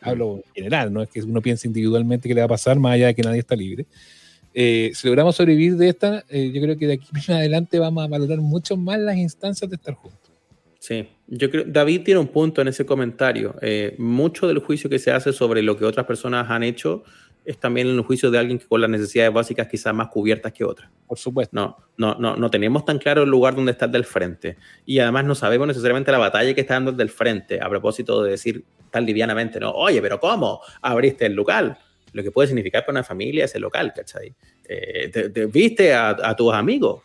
[0.00, 2.94] hablo en general, no es que uno piense individualmente qué le va a pasar, más
[2.94, 3.86] allá de que nadie está libre.
[4.54, 8.04] Eh, si logramos sobrevivir de esta, eh, yo creo que de aquí en adelante vamos
[8.04, 10.18] a valorar mucho más las instancias de estar juntos.
[10.80, 13.54] Sí, yo creo, David tiene un punto en ese comentario.
[13.98, 17.04] mucho del juicio que se hace sobre lo que otras personas han hecho
[17.44, 20.64] es también el juicio de alguien que con las necesidades básicas quizás más cubiertas que
[20.64, 20.90] otras.
[21.06, 21.54] Por supuesto.
[21.54, 24.56] No, no, no, no tenemos tan claro el lugar donde está del frente.
[24.84, 28.32] Y además no sabemos necesariamente la batalla que está dando del frente, a propósito de
[28.32, 31.78] decir tan livianamente, no, oye, pero ¿cómo abriste el local?
[32.12, 34.34] Lo que puede significar para una familia ese local, ¿cachai?
[34.68, 37.02] Eh, te, viste a, tus amigos.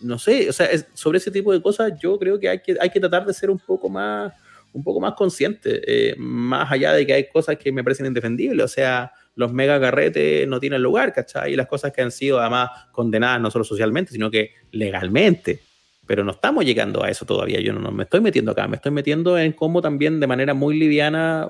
[0.00, 2.90] No sé, o sea, sobre ese tipo de cosas yo creo que hay que, hay
[2.90, 4.32] que tratar de ser un poco más,
[4.72, 8.64] un poco más consciente, eh, más allá de que hay cosas que me parecen indefendibles,
[8.64, 11.52] o sea, los mega carretes no tienen lugar, ¿cachai?
[11.52, 15.60] Y las cosas que han sido además condenadas no solo socialmente, sino que legalmente.
[16.06, 17.60] Pero no estamos llegando a eso todavía.
[17.60, 20.76] Yo no, me estoy metiendo acá, me estoy metiendo en cómo también de manera muy
[20.76, 21.48] liviana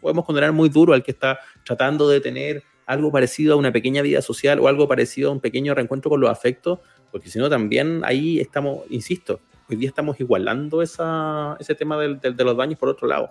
[0.00, 4.02] podemos condenar muy duro al que está tratando de tener algo parecido a una pequeña
[4.02, 7.48] vida social o algo parecido a un pequeño reencuentro con los afectos, porque si no
[7.48, 9.40] también ahí estamos, insisto,
[9.70, 13.30] hoy día estamos igualando esa, ese tema de los daños por otro lado.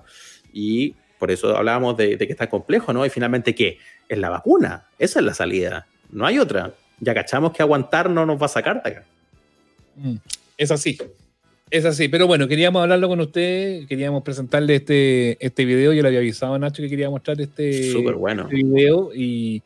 [0.53, 3.05] Y por eso hablábamos de, que está complejo, ¿no?
[3.05, 3.77] Y finalmente, ¿qué?
[4.07, 4.87] Es la vacuna.
[4.97, 5.85] Esa es la salida.
[6.09, 6.73] No hay otra.
[7.01, 9.05] Ya cachamos que aguantar no nos va a sacar de acá.
[9.97, 10.15] Mm,
[10.57, 10.97] es así.
[11.69, 12.07] Es así.
[12.07, 13.85] Pero bueno, queríamos hablarlo con usted.
[13.87, 15.91] Queríamos presentarle este, este video.
[15.93, 18.43] Yo le había avisado a Nacho que quería mostrar este, bueno.
[18.43, 19.61] Este video y,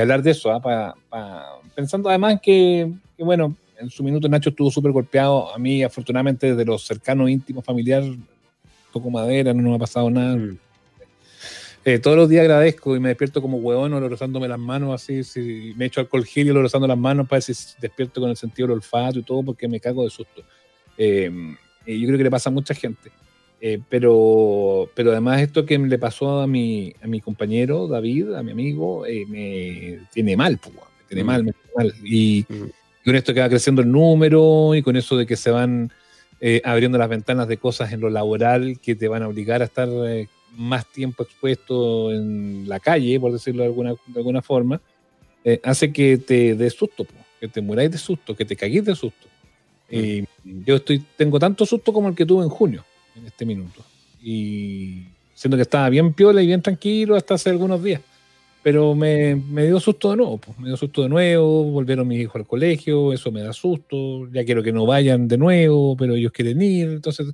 [0.00, 0.50] hablar de eso.
[0.52, 1.44] ¿ah?
[1.76, 5.54] pensando además que, que, bueno, en su minuto Nacho estuvo súper golpeado.
[5.54, 8.02] A mí, afortunadamente, desde los cercanos, íntimos, familiar,
[8.92, 10.36] toco madera, no me ha pasado nada.
[10.36, 10.58] Mm.
[11.84, 15.74] Eh, todos los días agradezco y me despierto como hueón olorosándome las manos así, si
[15.76, 18.68] me echo alcohol gel y olorosando las manos para ver si despierto con el sentido
[18.68, 20.44] del olfato y todo porque me cago de susto.
[20.96, 23.10] Em, y yo creo que le pasa a mucha gente.
[23.60, 28.42] Eh, pero, pero además esto que le pasó a mi, a mi compañero David, a
[28.44, 31.26] mi amigo, eh, me tiene mal, pues, me tiene mm.
[31.26, 31.94] mal, me tiene mal.
[32.04, 32.81] Y, mm.
[33.02, 35.92] Y, con esto que va creciendo el número y con eso de que se van
[36.64, 39.88] abriendo las ventanas de cosas en lo laboral que te van a obligar a estar
[40.56, 44.80] más tiempo expuesto en la calle, por decirlo de alguna, de alguna forma,
[45.44, 47.06] eh, hace que te dé susto,
[47.40, 49.28] que te muráis de susto, que te caguéis de susto.
[49.90, 52.84] Y yo estoy, tengo tanto susto como el que tuve en junio,
[53.14, 53.84] en este minuto.
[54.22, 55.02] Y
[55.34, 58.00] siendo que estaba bien piola y bien tranquilo hasta hace algunos días.
[58.62, 60.56] Pero me, me dio susto de nuevo, pues.
[60.58, 64.44] me dio susto de nuevo, volvieron mis hijos al colegio, eso me da susto, ya
[64.44, 67.26] quiero que no vayan de nuevo, pero ellos quieren ir, entonces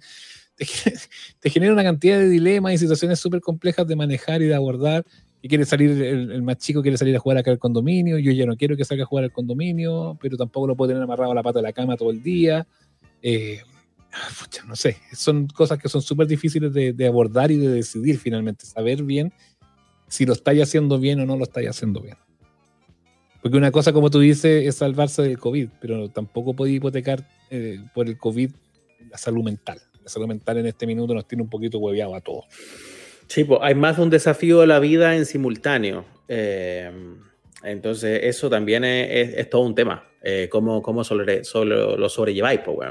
[0.56, 0.64] te,
[1.50, 5.04] genera una cantidad de dilemas y situaciones súper complejas de manejar y de abordar.
[5.40, 8.44] Y quiere salir, el, más chico quiere salir a jugar acá al condominio, yo ya
[8.44, 11.34] no quiero que salga a jugar al condominio, pero tampoco lo puedo tener amarrado a
[11.34, 12.66] la pata de la cama todo el día.
[13.22, 13.60] Eh,
[14.66, 19.02] no sé, son cosas que son súper difíciles de, abordar y de decidir finalmente, saber
[19.02, 19.32] bien
[20.08, 22.16] si lo estáis haciendo bien o no lo estáis haciendo bien.
[23.42, 27.80] Porque una cosa, como tú dices, es salvarse del COVID, pero tampoco podéis hipotecar eh,
[27.94, 28.50] por el COVID
[29.10, 32.46] la salud mental salud mental en este minuto nos tiene un poquito hueveado a todos.
[33.26, 36.04] Sí, pues hay más de un desafío de la vida en simultáneo.
[36.28, 36.90] Eh,
[37.62, 40.08] entonces, eso también es, todo un tema.
[40.22, 42.60] Eh, ¿Cómo, cómo lo sobrelleváis?
[42.60, 42.90] Pues,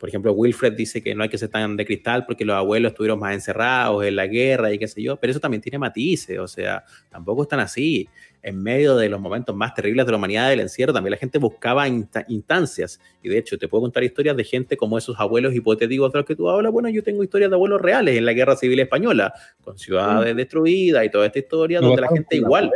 [0.00, 2.92] Por ejemplo, Wilfred dice que no hay que ser tan de cristal porque los abuelos
[2.92, 6.38] estuvieron más encerrados en la guerra y qué sé yo, pero eso también tiene matices,
[6.38, 8.08] o sea, tampoco están así
[8.42, 11.38] en medio de los momentos más terribles de la humanidad del encierro, también la gente
[11.38, 12.98] buscaba instancias.
[13.22, 16.26] Y de hecho, te puedo contar historias de gente como esos abuelos hipotéticos de los
[16.26, 16.72] que tú hablas.
[16.72, 21.04] Bueno, yo tengo historias de abuelos reales en la Guerra Civil Española, con ciudades destruidas
[21.04, 22.72] y toda esta historia, donde la gente igual.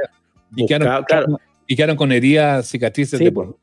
[0.55, 3.57] Y quedaron, con heridas, cicatrices de por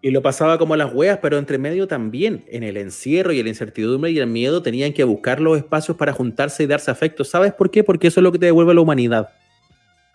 [0.00, 3.48] y lo pasaba como las weas, pero entre medio también, en el encierro y la
[3.48, 7.24] incertidumbre y el miedo, tenían que buscar los espacios para juntarse y darse afecto.
[7.24, 7.82] ¿Sabes por qué?
[7.82, 9.30] Porque eso es lo que te devuelve la humanidad.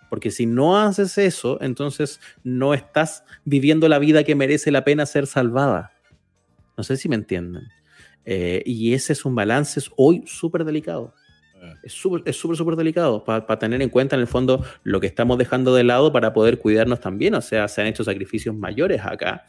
[0.09, 5.05] Porque si no haces eso, entonces no estás viviendo la vida que merece la pena
[5.05, 5.91] ser salvada.
[6.77, 7.63] No sé si me entienden.
[8.25, 11.13] Eh, y ese es un balance hoy súper delicado.
[11.84, 15.38] Es súper, es súper, delicado para tener en cuenta en el fondo lo que estamos
[15.38, 17.36] dejando de lado para poder cuidarnos también.
[17.36, 19.45] O sea, se han hecho sacrificios mayores acá,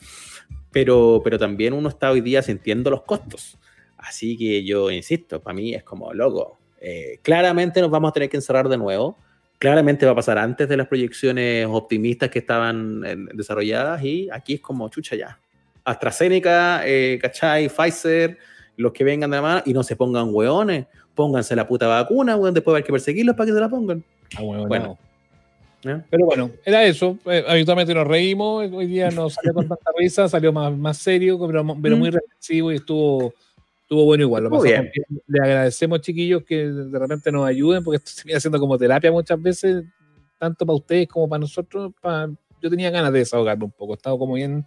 [0.70, 3.58] pero, pero también uno está hoy día sintiendo los costos.
[3.98, 6.58] Así que yo insisto, para mí es como loco.
[6.80, 9.16] Eh, claramente nos vamos a tener que encerrar de nuevo
[9.58, 13.00] claramente va a pasar antes de las proyecciones optimistas que estaban
[13.32, 15.38] desarrolladas y aquí es como chucha ya.
[15.84, 17.68] AstraZeneca, eh, ¿cachai?
[17.68, 18.38] Pfizer,
[18.76, 22.36] los que vengan de la mano y no se pongan hueones, pónganse la puta vacuna,
[22.36, 24.02] weón, después hay que perseguirlos para que se la pongan.
[24.36, 24.98] Ah, bueno,
[25.82, 26.02] ¿Ya?
[26.10, 27.18] Pero bueno, era eso.
[27.26, 28.70] Eh, habitualmente nos reímos.
[28.72, 31.98] Hoy día no salió con tanta risa, salió más, más serio, pero, pero Mm.
[31.98, 33.34] muy reflexivo y estuvo,
[33.82, 34.44] estuvo bueno igual.
[34.44, 34.90] Lo pasamos bien.
[35.26, 39.12] Le agradecemos, chiquillos, que de repente nos ayuden, porque esto se viene haciendo como terapia
[39.12, 39.84] muchas veces,
[40.38, 41.92] tanto para ustedes como para nosotros.
[42.00, 42.30] pa-
[42.62, 43.92] Yo tenía ganas de desahogarme un poco.
[43.92, 44.64] He estado como bien,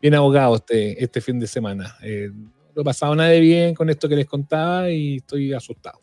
[0.00, 1.96] bien ahogado este, este fin de semana.
[2.04, 2.30] Eh,
[2.74, 6.00] no he pasado nada de bien con esto que les contaba y estoy asustado.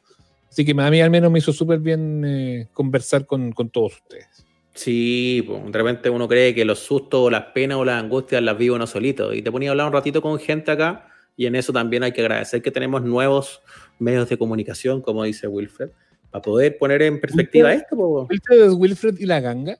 [0.49, 3.95] Así que a mí al menos me hizo súper bien eh, conversar con, con todos
[3.95, 4.45] ustedes.
[4.73, 8.41] Sí, pues, de repente uno cree que los sustos o las penas o las angustias
[8.41, 9.33] las vive uno solito.
[9.33, 12.11] Y te ponía a hablar un ratito con gente acá y en eso también hay
[12.11, 13.61] que agradecer que tenemos nuevos
[13.99, 15.89] medios de comunicación, como dice Wilfred,
[16.31, 17.83] para poder poner en perspectiva Wilfred.
[17.83, 17.95] esto.
[17.95, 18.27] po.
[18.29, 19.77] ¿Wilfred es Wilfred y la ganga?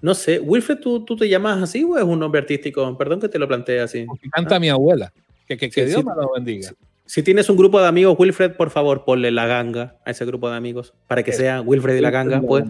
[0.00, 2.96] No sé, Wilfred, ¿tú, ¿tú te llamas así o es un nombre artístico?
[2.98, 4.04] Perdón que te lo plantee así.
[4.04, 5.12] Porque canta mi abuela.
[5.46, 6.06] Que, que, que Sí, Dios sí.
[6.06, 6.70] me lo bendiga.
[7.04, 10.50] Si tienes un grupo de amigos, Wilfred, por favor, ponle la ganga a ese grupo
[10.50, 12.40] de amigos para que sea Wilfred y la ganga.
[12.40, 12.64] Pues.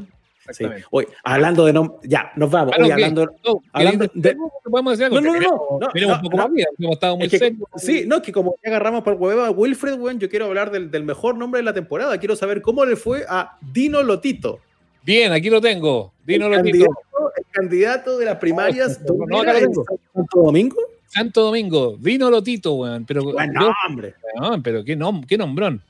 [0.53, 0.65] Sí.
[0.93, 2.69] Hoy, hablando de nom- ya, nos vamos.
[2.69, 4.53] Claro Hoy que- hablando, No, hablando ¿queréis de- decir algo?
[4.71, 5.21] ¿Podemos decir algo?
[5.21, 5.49] No, no, no, no,
[5.93, 6.43] no, no, un poco no.
[6.45, 7.69] más vida, hemos estado muy Es que- serios.
[7.79, 10.89] sí, no, que como ya agarramos por huevo a Wilfred, weón, yo quiero hablar del,
[10.93, 12.17] del mejor nombre de la temporada.
[12.21, 14.61] Quiero saber cómo le fue a Dino Lotito.
[15.03, 16.13] Bien, aquí lo tengo.
[16.25, 16.85] Dino el, Lotito.
[16.85, 19.01] candidato, el candidato de las primarias.
[19.01, 19.83] No, ¿dónde no.
[20.15, 20.77] Santo Domingo?
[21.17, 21.97] Santo Domingo.
[21.99, 23.07] Dino Lotito, weón.
[23.07, 24.15] Pero, Buen nombre.
[24.39, 25.83] weón, pero qué, nom- qué nombrón.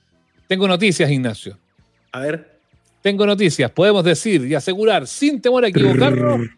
[0.47, 1.59] Tengo noticias, Ignacio.
[2.13, 2.59] A ver.
[3.03, 3.71] Tengo noticias.
[3.73, 6.49] Podemos decir y asegurar, sin temor a equivocarnos,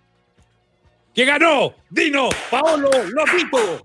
[1.14, 3.82] que ganó Dino Paolo Lotito.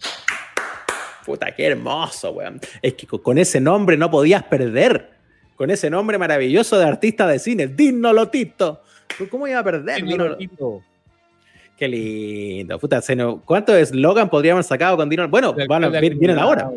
[1.25, 2.59] Puta, qué hermoso, weón.
[2.81, 5.11] Es que con- con ese nombre no podías perder.
[5.55, 8.81] Con ese nombre maravilloso de artista de cine, Dino Lotito.
[9.29, 9.97] ¿Cómo iba a perder?
[9.97, 10.84] Dino Dino- Lotito.
[11.84, 12.79] Qué lindo.
[12.79, 13.01] Puta,
[13.43, 15.27] ¿cuántos eslogan podríamos haber sacado con Dino?
[15.27, 16.71] Bueno, van a- vienen ahora.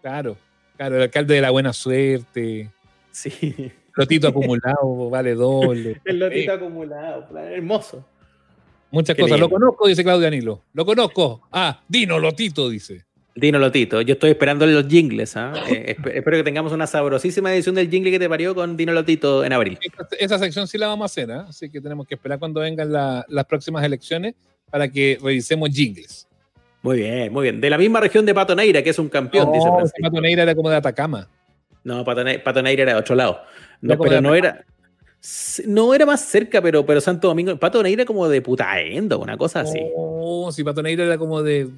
[0.00, 0.36] Claro,
[0.76, 2.70] claro, el alcalde de la buena suerte.
[3.10, 3.72] Sí.
[3.96, 6.00] Lotito acumulado, vale doble.
[6.04, 7.26] El lotito Sí, acumulado.
[7.36, 8.06] Hermoso.
[8.92, 9.40] muchas Qué cosas.
[9.40, 10.62] Lo conozco, dice Claudio Anilo.
[10.74, 11.42] Lo conozco.
[11.50, 13.04] Ah, Dino Lotito, dice.
[13.36, 14.00] Dino Lotito.
[14.00, 15.36] Yo estoy esperando los jingles.
[15.36, 15.52] ¿ah?
[15.68, 18.92] Eh, esp- espero que tengamos una sabrosísima edición del jingle que te parió con Dino
[18.92, 19.78] Lotito en abril.
[19.82, 21.46] Esa, esa sección sí la vamos a hacer, ¿ah?
[21.48, 24.34] así que tenemos que esperar cuando vengan la- las próximas elecciones
[24.70, 26.26] para que revisemos jingles.
[26.82, 27.60] Muy bien, muy bien.
[27.60, 29.98] De la misma región de Pato Neira, que es un campeón, dice No, Francisco.
[30.02, 31.28] Pato Neira era como de Atacama.
[31.84, 33.40] No, Pato, Ne- Pato Neira era de otro lado.
[33.80, 34.64] No, Era pero no era.
[35.66, 37.56] No era más cerca, pero, pero Santo Domingo.
[37.58, 39.80] Pato Neira como de Putaendo, una cosa así.
[39.96, 41.68] Oh, si Pato Neira era como de.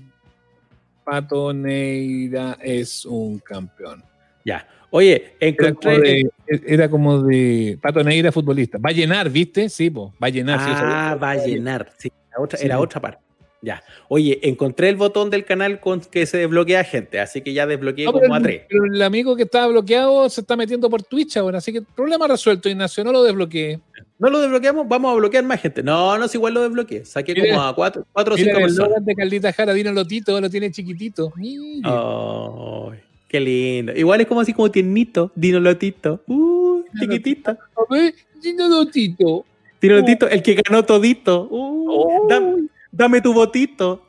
[1.12, 4.04] Pato Neira es un campeón.
[4.44, 4.66] Ya.
[4.90, 6.00] Oye, Era como, encontré.
[6.00, 6.30] de,
[6.66, 8.76] era como de Pato Neira futbolista.
[8.78, 9.70] Va a llenar, ¿viste?
[9.70, 10.58] Sí, po, va a llenar.
[10.60, 11.92] sí, ah, eso- va a llenar.
[11.96, 12.66] Sí, era otra, Sí.
[12.66, 13.22] era otra parte.
[13.62, 13.82] Ya.
[14.08, 18.04] Oye, encontré el botón del canal con que se desbloquea gente, así que ya desbloqueé
[18.04, 18.62] No, como a tres.
[18.68, 22.28] pero el amigo que estaba bloqueado se está metiendo por Twitch ahora, así que problema
[22.28, 23.80] resuelto, Ignacio, no lo desbloqueé.
[24.18, 24.88] ¿No lo desbloqueamos?
[24.88, 25.82] Vamos a bloquear más gente.
[25.82, 27.04] No, no, si igual lo desbloqueé.
[27.04, 27.54] Saqué Mira.
[27.54, 29.04] como a cuatro, cuatro o Mira cinco el personas.
[29.04, 31.32] de Caldita Jara, Dino Lotito, lo tiene chiquitito.
[31.36, 31.82] Mire.
[31.84, 32.98] Ay,
[33.28, 33.92] qué lindo.
[33.94, 36.20] Igual es como así como tiernito, Dino Lotito.
[36.26, 37.50] Uh, chiquitito.
[37.52, 37.56] A
[37.94, 39.44] ver, Dino Lotito.
[39.80, 41.46] Dino Lotito, el que ganó todito.
[41.50, 42.26] Uh, Oh.
[42.28, 44.02] dam- dame tu botito.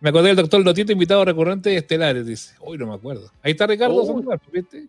[0.00, 2.54] Me acordé del doctor Lotito, invitado recurrente de Estelares, dice.
[2.60, 3.30] Uy, no me acuerdo.
[3.42, 4.22] Ahí está Ricardo Oh.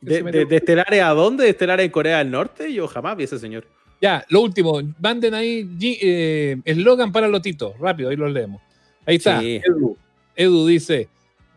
[0.01, 1.43] ¿De, Estelares a dónde?
[1.45, 2.71] ¿De Estelares en Corea del Norte?
[2.71, 3.65] Yo jamás vi a ese señor.
[4.01, 7.73] Ya, lo último, manden ahí eh, eslogan para Lotito.
[7.79, 8.61] Rápido, ahí los leemos.
[9.05, 9.41] Ahí está.
[9.41, 9.61] Sí.
[9.63, 9.97] Edu.
[10.35, 11.09] Edu dice: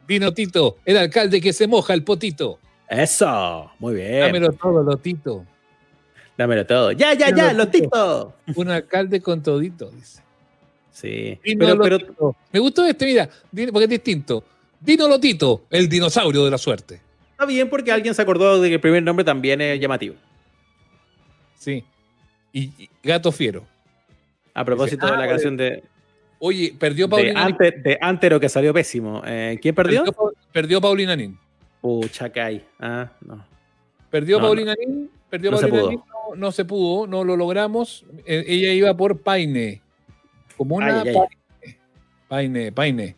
[0.09, 2.59] Dino Tito, el alcalde que se moja el potito.
[2.89, 4.21] Eso, muy bien.
[4.21, 5.47] Dámelo todo, Lotito.
[6.37, 6.93] Dámelo todo.
[6.93, 8.35] Ya, ya, ya, Lotito.
[8.45, 8.61] Lotito.
[8.61, 10.23] Un alcalde con todito, dice.
[10.91, 11.39] Sí.
[11.45, 12.37] Dino Pero, pero.
[12.53, 13.29] Me gustó este, mira,
[13.73, 14.45] porque es distinto.
[14.81, 17.01] Dino Lotito, el dinosaurio de la suerte.
[17.31, 20.17] está bien porque alguien se acordó de que el primer nombre también es llamativo.
[21.57, 21.85] Sí.
[22.53, 23.65] Y, y Gato Fiero.
[24.55, 25.83] A propósito Ah, de la oye, canción de,
[26.39, 27.53] Oye, perdió de, Paulina Nin.
[27.55, 29.23] ante, de Antero que salió pésimo.
[29.25, 30.05] Eh, ¿Quién perdió?
[30.05, 31.39] Perdió, perdió Paulina Nin.
[31.81, 32.63] Pucha, Kai.
[32.81, 33.45] Ah, no.
[34.11, 35.11] Perdió No, Paulina Nin.
[35.31, 35.91] Perdió no se Paulina pudo.
[35.91, 36.01] Nin.
[36.01, 38.05] No, no se pudo, no lo logramos.
[38.27, 39.81] Eh, ella iba por Paine.
[40.57, 41.15] Como una Ay, ay, ay.
[41.15, 41.79] Paine.
[42.29, 43.17] Paine, Paine.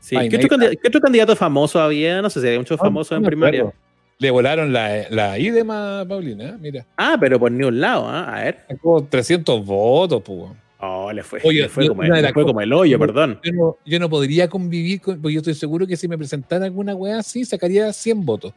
[0.00, 0.16] Sí.
[0.28, 2.22] ¿Qué, otro candid- qué otro candidato famoso había?
[2.22, 3.60] No sé si había muchos famosos No en primaria.
[3.60, 3.78] acuerdo.
[4.18, 6.54] Le volaron la, la idema Paulina, ¿eh?
[6.60, 6.86] mira.
[6.96, 8.36] Ah, pero por ni un lado, ¿ah?
[8.36, 8.64] A ver.
[8.68, 10.50] Sacó 300 votos, pues.
[10.80, 13.40] Oh, le fue, Oye, le fue, yo- como, de le fue como el hoyo, perdón.
[13.42, 16.64] Yo no, yo no podría convivir con, porque yo estoy seguro que si me presentara
[16.66, 18.52] alguna weá así, sacaría 100 votos.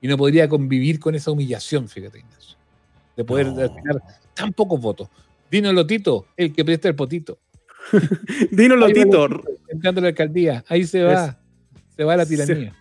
[0.00, 2.56] Y no podría convivir con esa humillación, fíjate, Ignacio.
[3.16, 3.56] De poder No.
[3.56, 4.02] sacar
[4.34, 5.08] tan pocos votos.
[5.50, 7.38] Dino Lotito, el que presta el potito.
[8.50, 9.28] Dino Lotito.
[9.68, 10.64] Entrando a la alcaldía.
[10.68, 11.36] Ahí se va.
[11.96, 12.74] Se va la tiranía.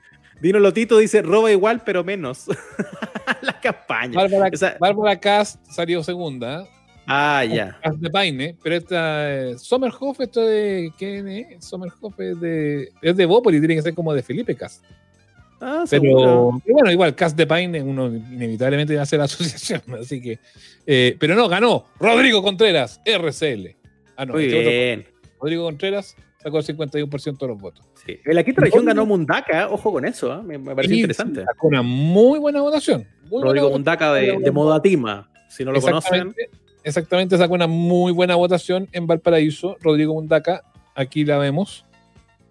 [0.43, 2.45] Dino Lotito dice roba igual, pero menos.
[3.41, 4.13] la campaña.
[4.21, 6.67] Bárbara, Bárbara Cast salió segunda.
[7.07, 7.79] Ah, ya.
[7.81, 10.91] Cas de Paine, pero esta eh, Sommerhoff, esto de.
[10.97, 11.65] ¿Quién es?
[11.65, 12.89] Sommerhoff es de.
[13.01, 14.81] Es de Bópoli, tiene que ser como de Felipe Cas.
[15.61, 20.39] Ah, Pero, pero bueno, igual, Cas de Paine, uno inevitablemente hace la asociación, así que.
[20.85, 23.75] eh, pero no, ganó Rodrigo Contreras, RCL.
[24.17, 25.05] Ah, no, Muy este otro- bien.
[25.39, 27.85] Rodrigo Contreras sacó el 51% de los votos.
[28.05, 28.19] Sí.
[28.25, 30.41] En la quinta región ganó Mundaka, ojo con eso, ¿eh?
[30.43, 31.45] me, me pareció Y interesante.
[31.45, 33.07] Sacó una muy buena votación.
[33.23, 33.81] Muy buena Rodrigo votación.
[33.81, 36.13] Mundaka de, de Modatima, si no lo conocen.
[36.13, 36.49] Exactamente,
[36.83, 39.77] exactamente, sacó una muy buena votación en Valparaíso.
[39.81, 40.63] Rodrigo Mundaca,
[40.95, 41.85] aquí la vemos.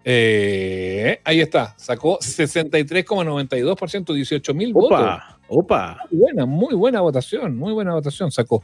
[0.05, 4.99] Eh, ahí está, sacó 63,92%, 18 mil votos.
[4.99, 5.97] Opa, opa.
[6.11, 8.63] Muy buena, muy buena votación, muy buena votación sacó.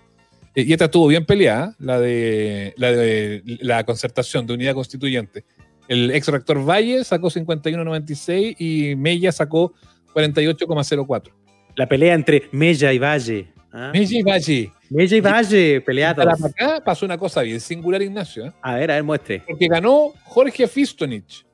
[0.56, 5.46] Y esta estuvo bien peleada, la de, la de la concertación de unidad constituyente.
[5.88, 9.74] El ex rector Valle sacó 51,96 y Mella sacó
[10.14, 11.32] 48,04.
[11.76, 13.54] La pelea entre Mella y Valle.
[13.72, 13.92] ¿ah?
[13.94, 14.72] Mella y Valle.
[14.90, 16.44] Mella y Valle, Para peleados.
[16.46, 18.48] acá pasó una cosa bien singular, Ignacio.
[18.48, 18.52] ¿eh?
[18.62, 19.44] A ver, a ver, muestre.
[19.48, 21.46] Porque ganó Jorge Fistonich.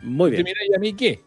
[0.00, 0.44] Muy Y bien.
[0.44, 1.20] mira, ¿y a mí qué?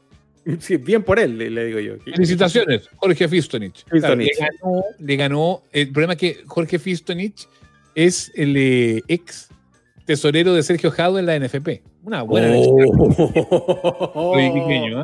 [0.59, 1.93] Sí, bien por él, le, le digo yo.
[2.03, 3.83] Felicitaciones, Jorge Fistonich.
[3.85, 5.63] Claro, le, ganó, le ganó.
[5.71, 7.47] El problema es que Jorge Fistonich
[7.95, 9.49] es el eh, ex
[10.05, 11.81] tesorero de Sergio Jado en la NFP.
[12.03, 12.47] Una buena
[14.13, 14.37] Oh.
[14.39, 15.03] ¿eh?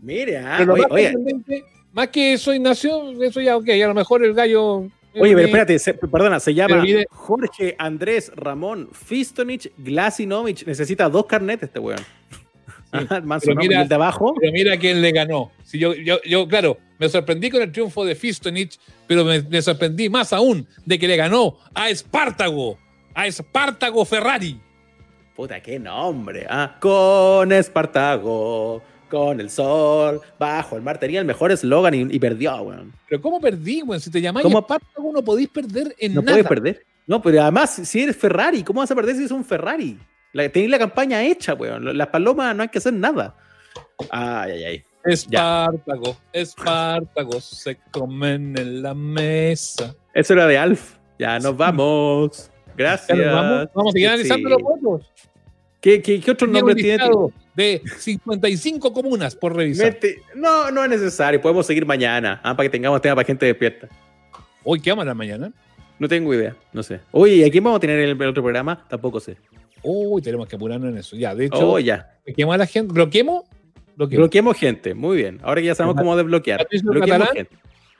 [0.00, 3.94] Mire, ah, oye, más, oye, sorprendente, más que eso, Ignacio, eso ya, ok, a lo
[3.94, 4.88] mejor el gallo.
[5.14, 10.64] oye, pero espérate, se- perdona, se llama Jorge Andrés Ramón Fistonich Glasinovich.
[10.66, 12.00] Necesita dos carnetes este weón.
[12.92, 13.60] Ajá, Manso, pero ¿no?
[13.60, 14.34] mira- el de abajo.
[14.40, 15.50] Pero mira quién le ganó.
[15.64, 19.60] Si yo, yo, yo, claro, me sorprendí con el triunfo de Fistonich, pero me, me
[19.62, 22.78] sorprendí más aún de que le ganó a Espartago,
[23.14, 24.60] a Espartago Ferrari.
[25.36, 26.46] Puta, qué nombre.
[26.48, 30.98] Ah, con Espartago, con el sol, bajo el mar.
[30.98, 32.92] Tenía el mejor eslogan y, y perdió, weón.
[33.08, 34.00] Pero ¿cómo perdí, güey?
[34.00, 34.58] Si te llamáis ¿Cómo?
[34.58, 36.32] Espartago, no podéis perder en No nada.
[36.38, 36.82] puedes perder.
[37.06, 39.96] No, pero además, si eres Ferrari, ¿cómo vas a perder si es un Ferrari?
[40.32, 41.96] La, tenéis la campaña hecha, weón.
[41.96, 43.34] Las palomas no hay que hacer nada.
[44.10, 44.84] Ay, ay, ay.
[45.04, 49.94] Espartago, Espartago, se comen en la mesa.
[50.12, 50.96] Eso era de Alf.
[51.18, 52.50] Ya nos vamos.
[52.76, 53.16] Gracias.
[53.16, 54.54] nos vamos, vamos a seguir analizando Sí.
[54.54, 55.12] los votos.
[55.80, 57.04] ¿Qué, qué, qué otros nombres tiene?
[57.54, 59.86] de 55 comunas por revisar.
[59.94, 61.40] Mete- No, no es necesario.
[61.40, 62.40] Podemos seguir mañana.
[62.44, 63.88] ah, para que tengamos tema para gente despierta.
[64.62, 65.50] Hoy, ¿qué vamos a la mañana?
[65.98, 66.54] No tengo idea.
[66.72, 67.00] No sé.
[67.10, 68.86] Oye, ¿y a quién vamos a tener en el, el otro programa?
[68.88, 69.36] Tampoco sé.
[69.82, 71.16] Uy, tenemos que apurarnos en eso.
[71.16, 72.16] Ya, de hecho, Oh, ya.
[72.24, 72.92] bloqueemos a la gente.
[72.92, 73.44] ¿Bloqueemos?
[73.96, 74.22] Bloqueemos.
[74.24, 74.94] Bloqueemos gente.
[74.94, 75.40] Muy bien.
[75.42, 76.58] Ahora que ya sabemos cómo desbloquear.
[76.60, 77.46] Patricio Bloqueemos Catalán.
[77.48, 77.56] gente.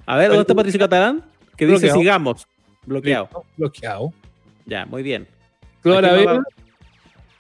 [0.07, 1.25] A ver, ¿dónde está Patricio Catalán?
[1.57, 2.47] Que dice sigamos.
[2.87, 3.29] Bloqueado.
[3.57, 4.13] Bloqueado.
[4.67, 5.27] Ya, muy bien.
[5.83, 6.45] Clara ¿A quién Vera, va?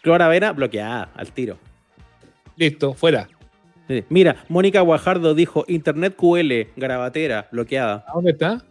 [0.02, 1.58] Clara Vera, bloqueada, al tiro.
[2.56, 3.28] listo, fuera.
[3.88, 4.04] Sí.
[4.10, 8.04] Mira, Mónica Guajardo dijo Internet QL, grabatera, bloqueada.
[8.08, 8.62] ¿A dónde está?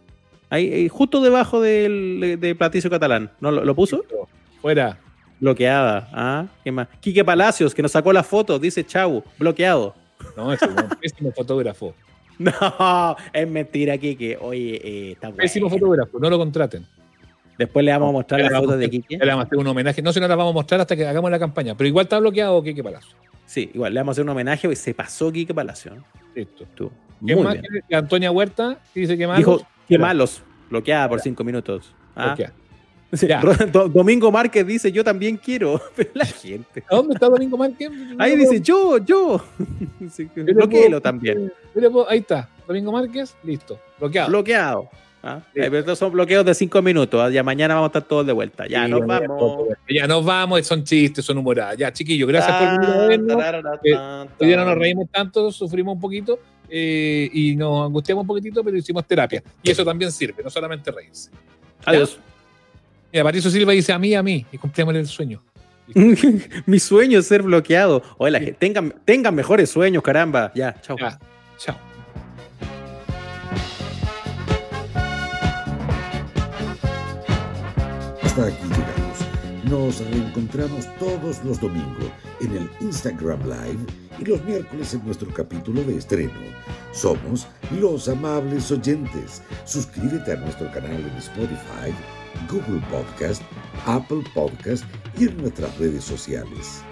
[0.50, 3.30] Ahí, ahí, justo debajo del, de, de Patricio Catalán.
[3.40, 3.98] ¿No lo, lo puso?
[3.98, 4.28] Listo,
[4.62, 4.98] Fuera.
[5.40, 6.08] Bloqueada.
[6.12, 6.88] Ah, ¿qué más?
[7.00, 9.94] Quique Palacios, que nos sacó la foto, dice Chau, bloqueado.
[10.36, 11.94] No, es un pésimo fotógrafo.
[12.38, 14.38] No, es mentira, Quique.
[14.40, 15.42] Oye, eh, está bueno.
[15.42, 16.86] Pésimo fotógrafo, no lo contraten.
[17.58, 19.18] Después le vamos a mostrar las fotos de Quique.
[19.18, 20.00] le vamos a hacer un homenaje.
[20.02, 21.76] No se nos las vamos a mostrar hasta que hagamos la campaña.
[21.76, 23.10] Pero igual está bloqueado Kike Palacio.
[23.44, 25.94] Sí, igual, le vamos a hacer un homenaje y se pasó Quique Palacio.
[26.36, 26.62] Listo.
[26.62, 26.92] Estuvo
[27.26, 27.54] ¿Qué Muy más?
[27.54, 27.64] bien.
[27.88, 29.38] que- Antonia Huerta que dice que más.
[29.38, 30.40] Dijo, qué malos.
[30.70, 31.92] Bloqueada por cinco minutos.
[32.14, 32.34] Ah.
[32.36, 32.44] Sí,
[33.92, 35.80] Domingo Márquez dice, yo también quiero.
[35.96, 36.84] Pero la gente.
[36.90, 37.90] ¿A dónde está Domingo Márquez?
[38.18, 39.42] Ahí dice, yo, yo.
[40.70, 41.52] Puedo- también.
[41.72, 42.48] puedo- ahí está.
[42.66, 43.78] Domingo Márquez, listo.
[43.98, 44.28] Bloqueado.
[44.28, 44.88] Bloqueado.
[45.20, 47.20] Ah, eh, pero estos son bloqueos de cinco minutos.
[47.20, 48.66] ah, Ya mañana vamos a estar todos de vuelta.
[48.68, 49.68] Ya Sí, nos vamos.
[49.88, 51.76] Ya nos vamos, son chistes, son humoradas.
[51.76, 53.42] Ya, chiquillos, gracias por vernos.
[53.84, 53.94] Eh,
[54.38, 56.38] Hoy día no nos reímos tanto, sufrimos un poquito
[56.68, 59.42] eh, y nos angustiamos un poquitito, pero hicimos terapia.
[59.62, 61.30] Y eso también sirve, no solamente reírse.
[61.84, 62.20] Adiós.
[63.12, 65.42] Mira, Patricio Silva dice a mí, a mí, y cumplémosle el sueño.
[66.66, 68.02] Mi sueño es ser bloqueado.
[68.18, 70.52] Oye, la gente, tengan, tengan mejores sueños, caramba.
[70.54, 70.96] Ya, chao.
[70.98, 71.18] Ya,
[71.56, 71.76] chao.
[78.22, 79.08] Hasta aquí llegamos.
[79.64, 83.86] Nos reencontramos todos los domingos en el Instagram Live
[84.18, 86.32] y los miércoles en nuestro capítulo de estreno.
[86.92, 87.46] Somos
[87.80, 89.42] los amables oyentes.
[89.64, 91.92] Suscríbete a nuestro canal en Spotify,
[92.48, 93.42] Google Podcast,
[93.86, 94.84] Apple Podcast
[95.18, 96.82] y en nuestras redes sociales.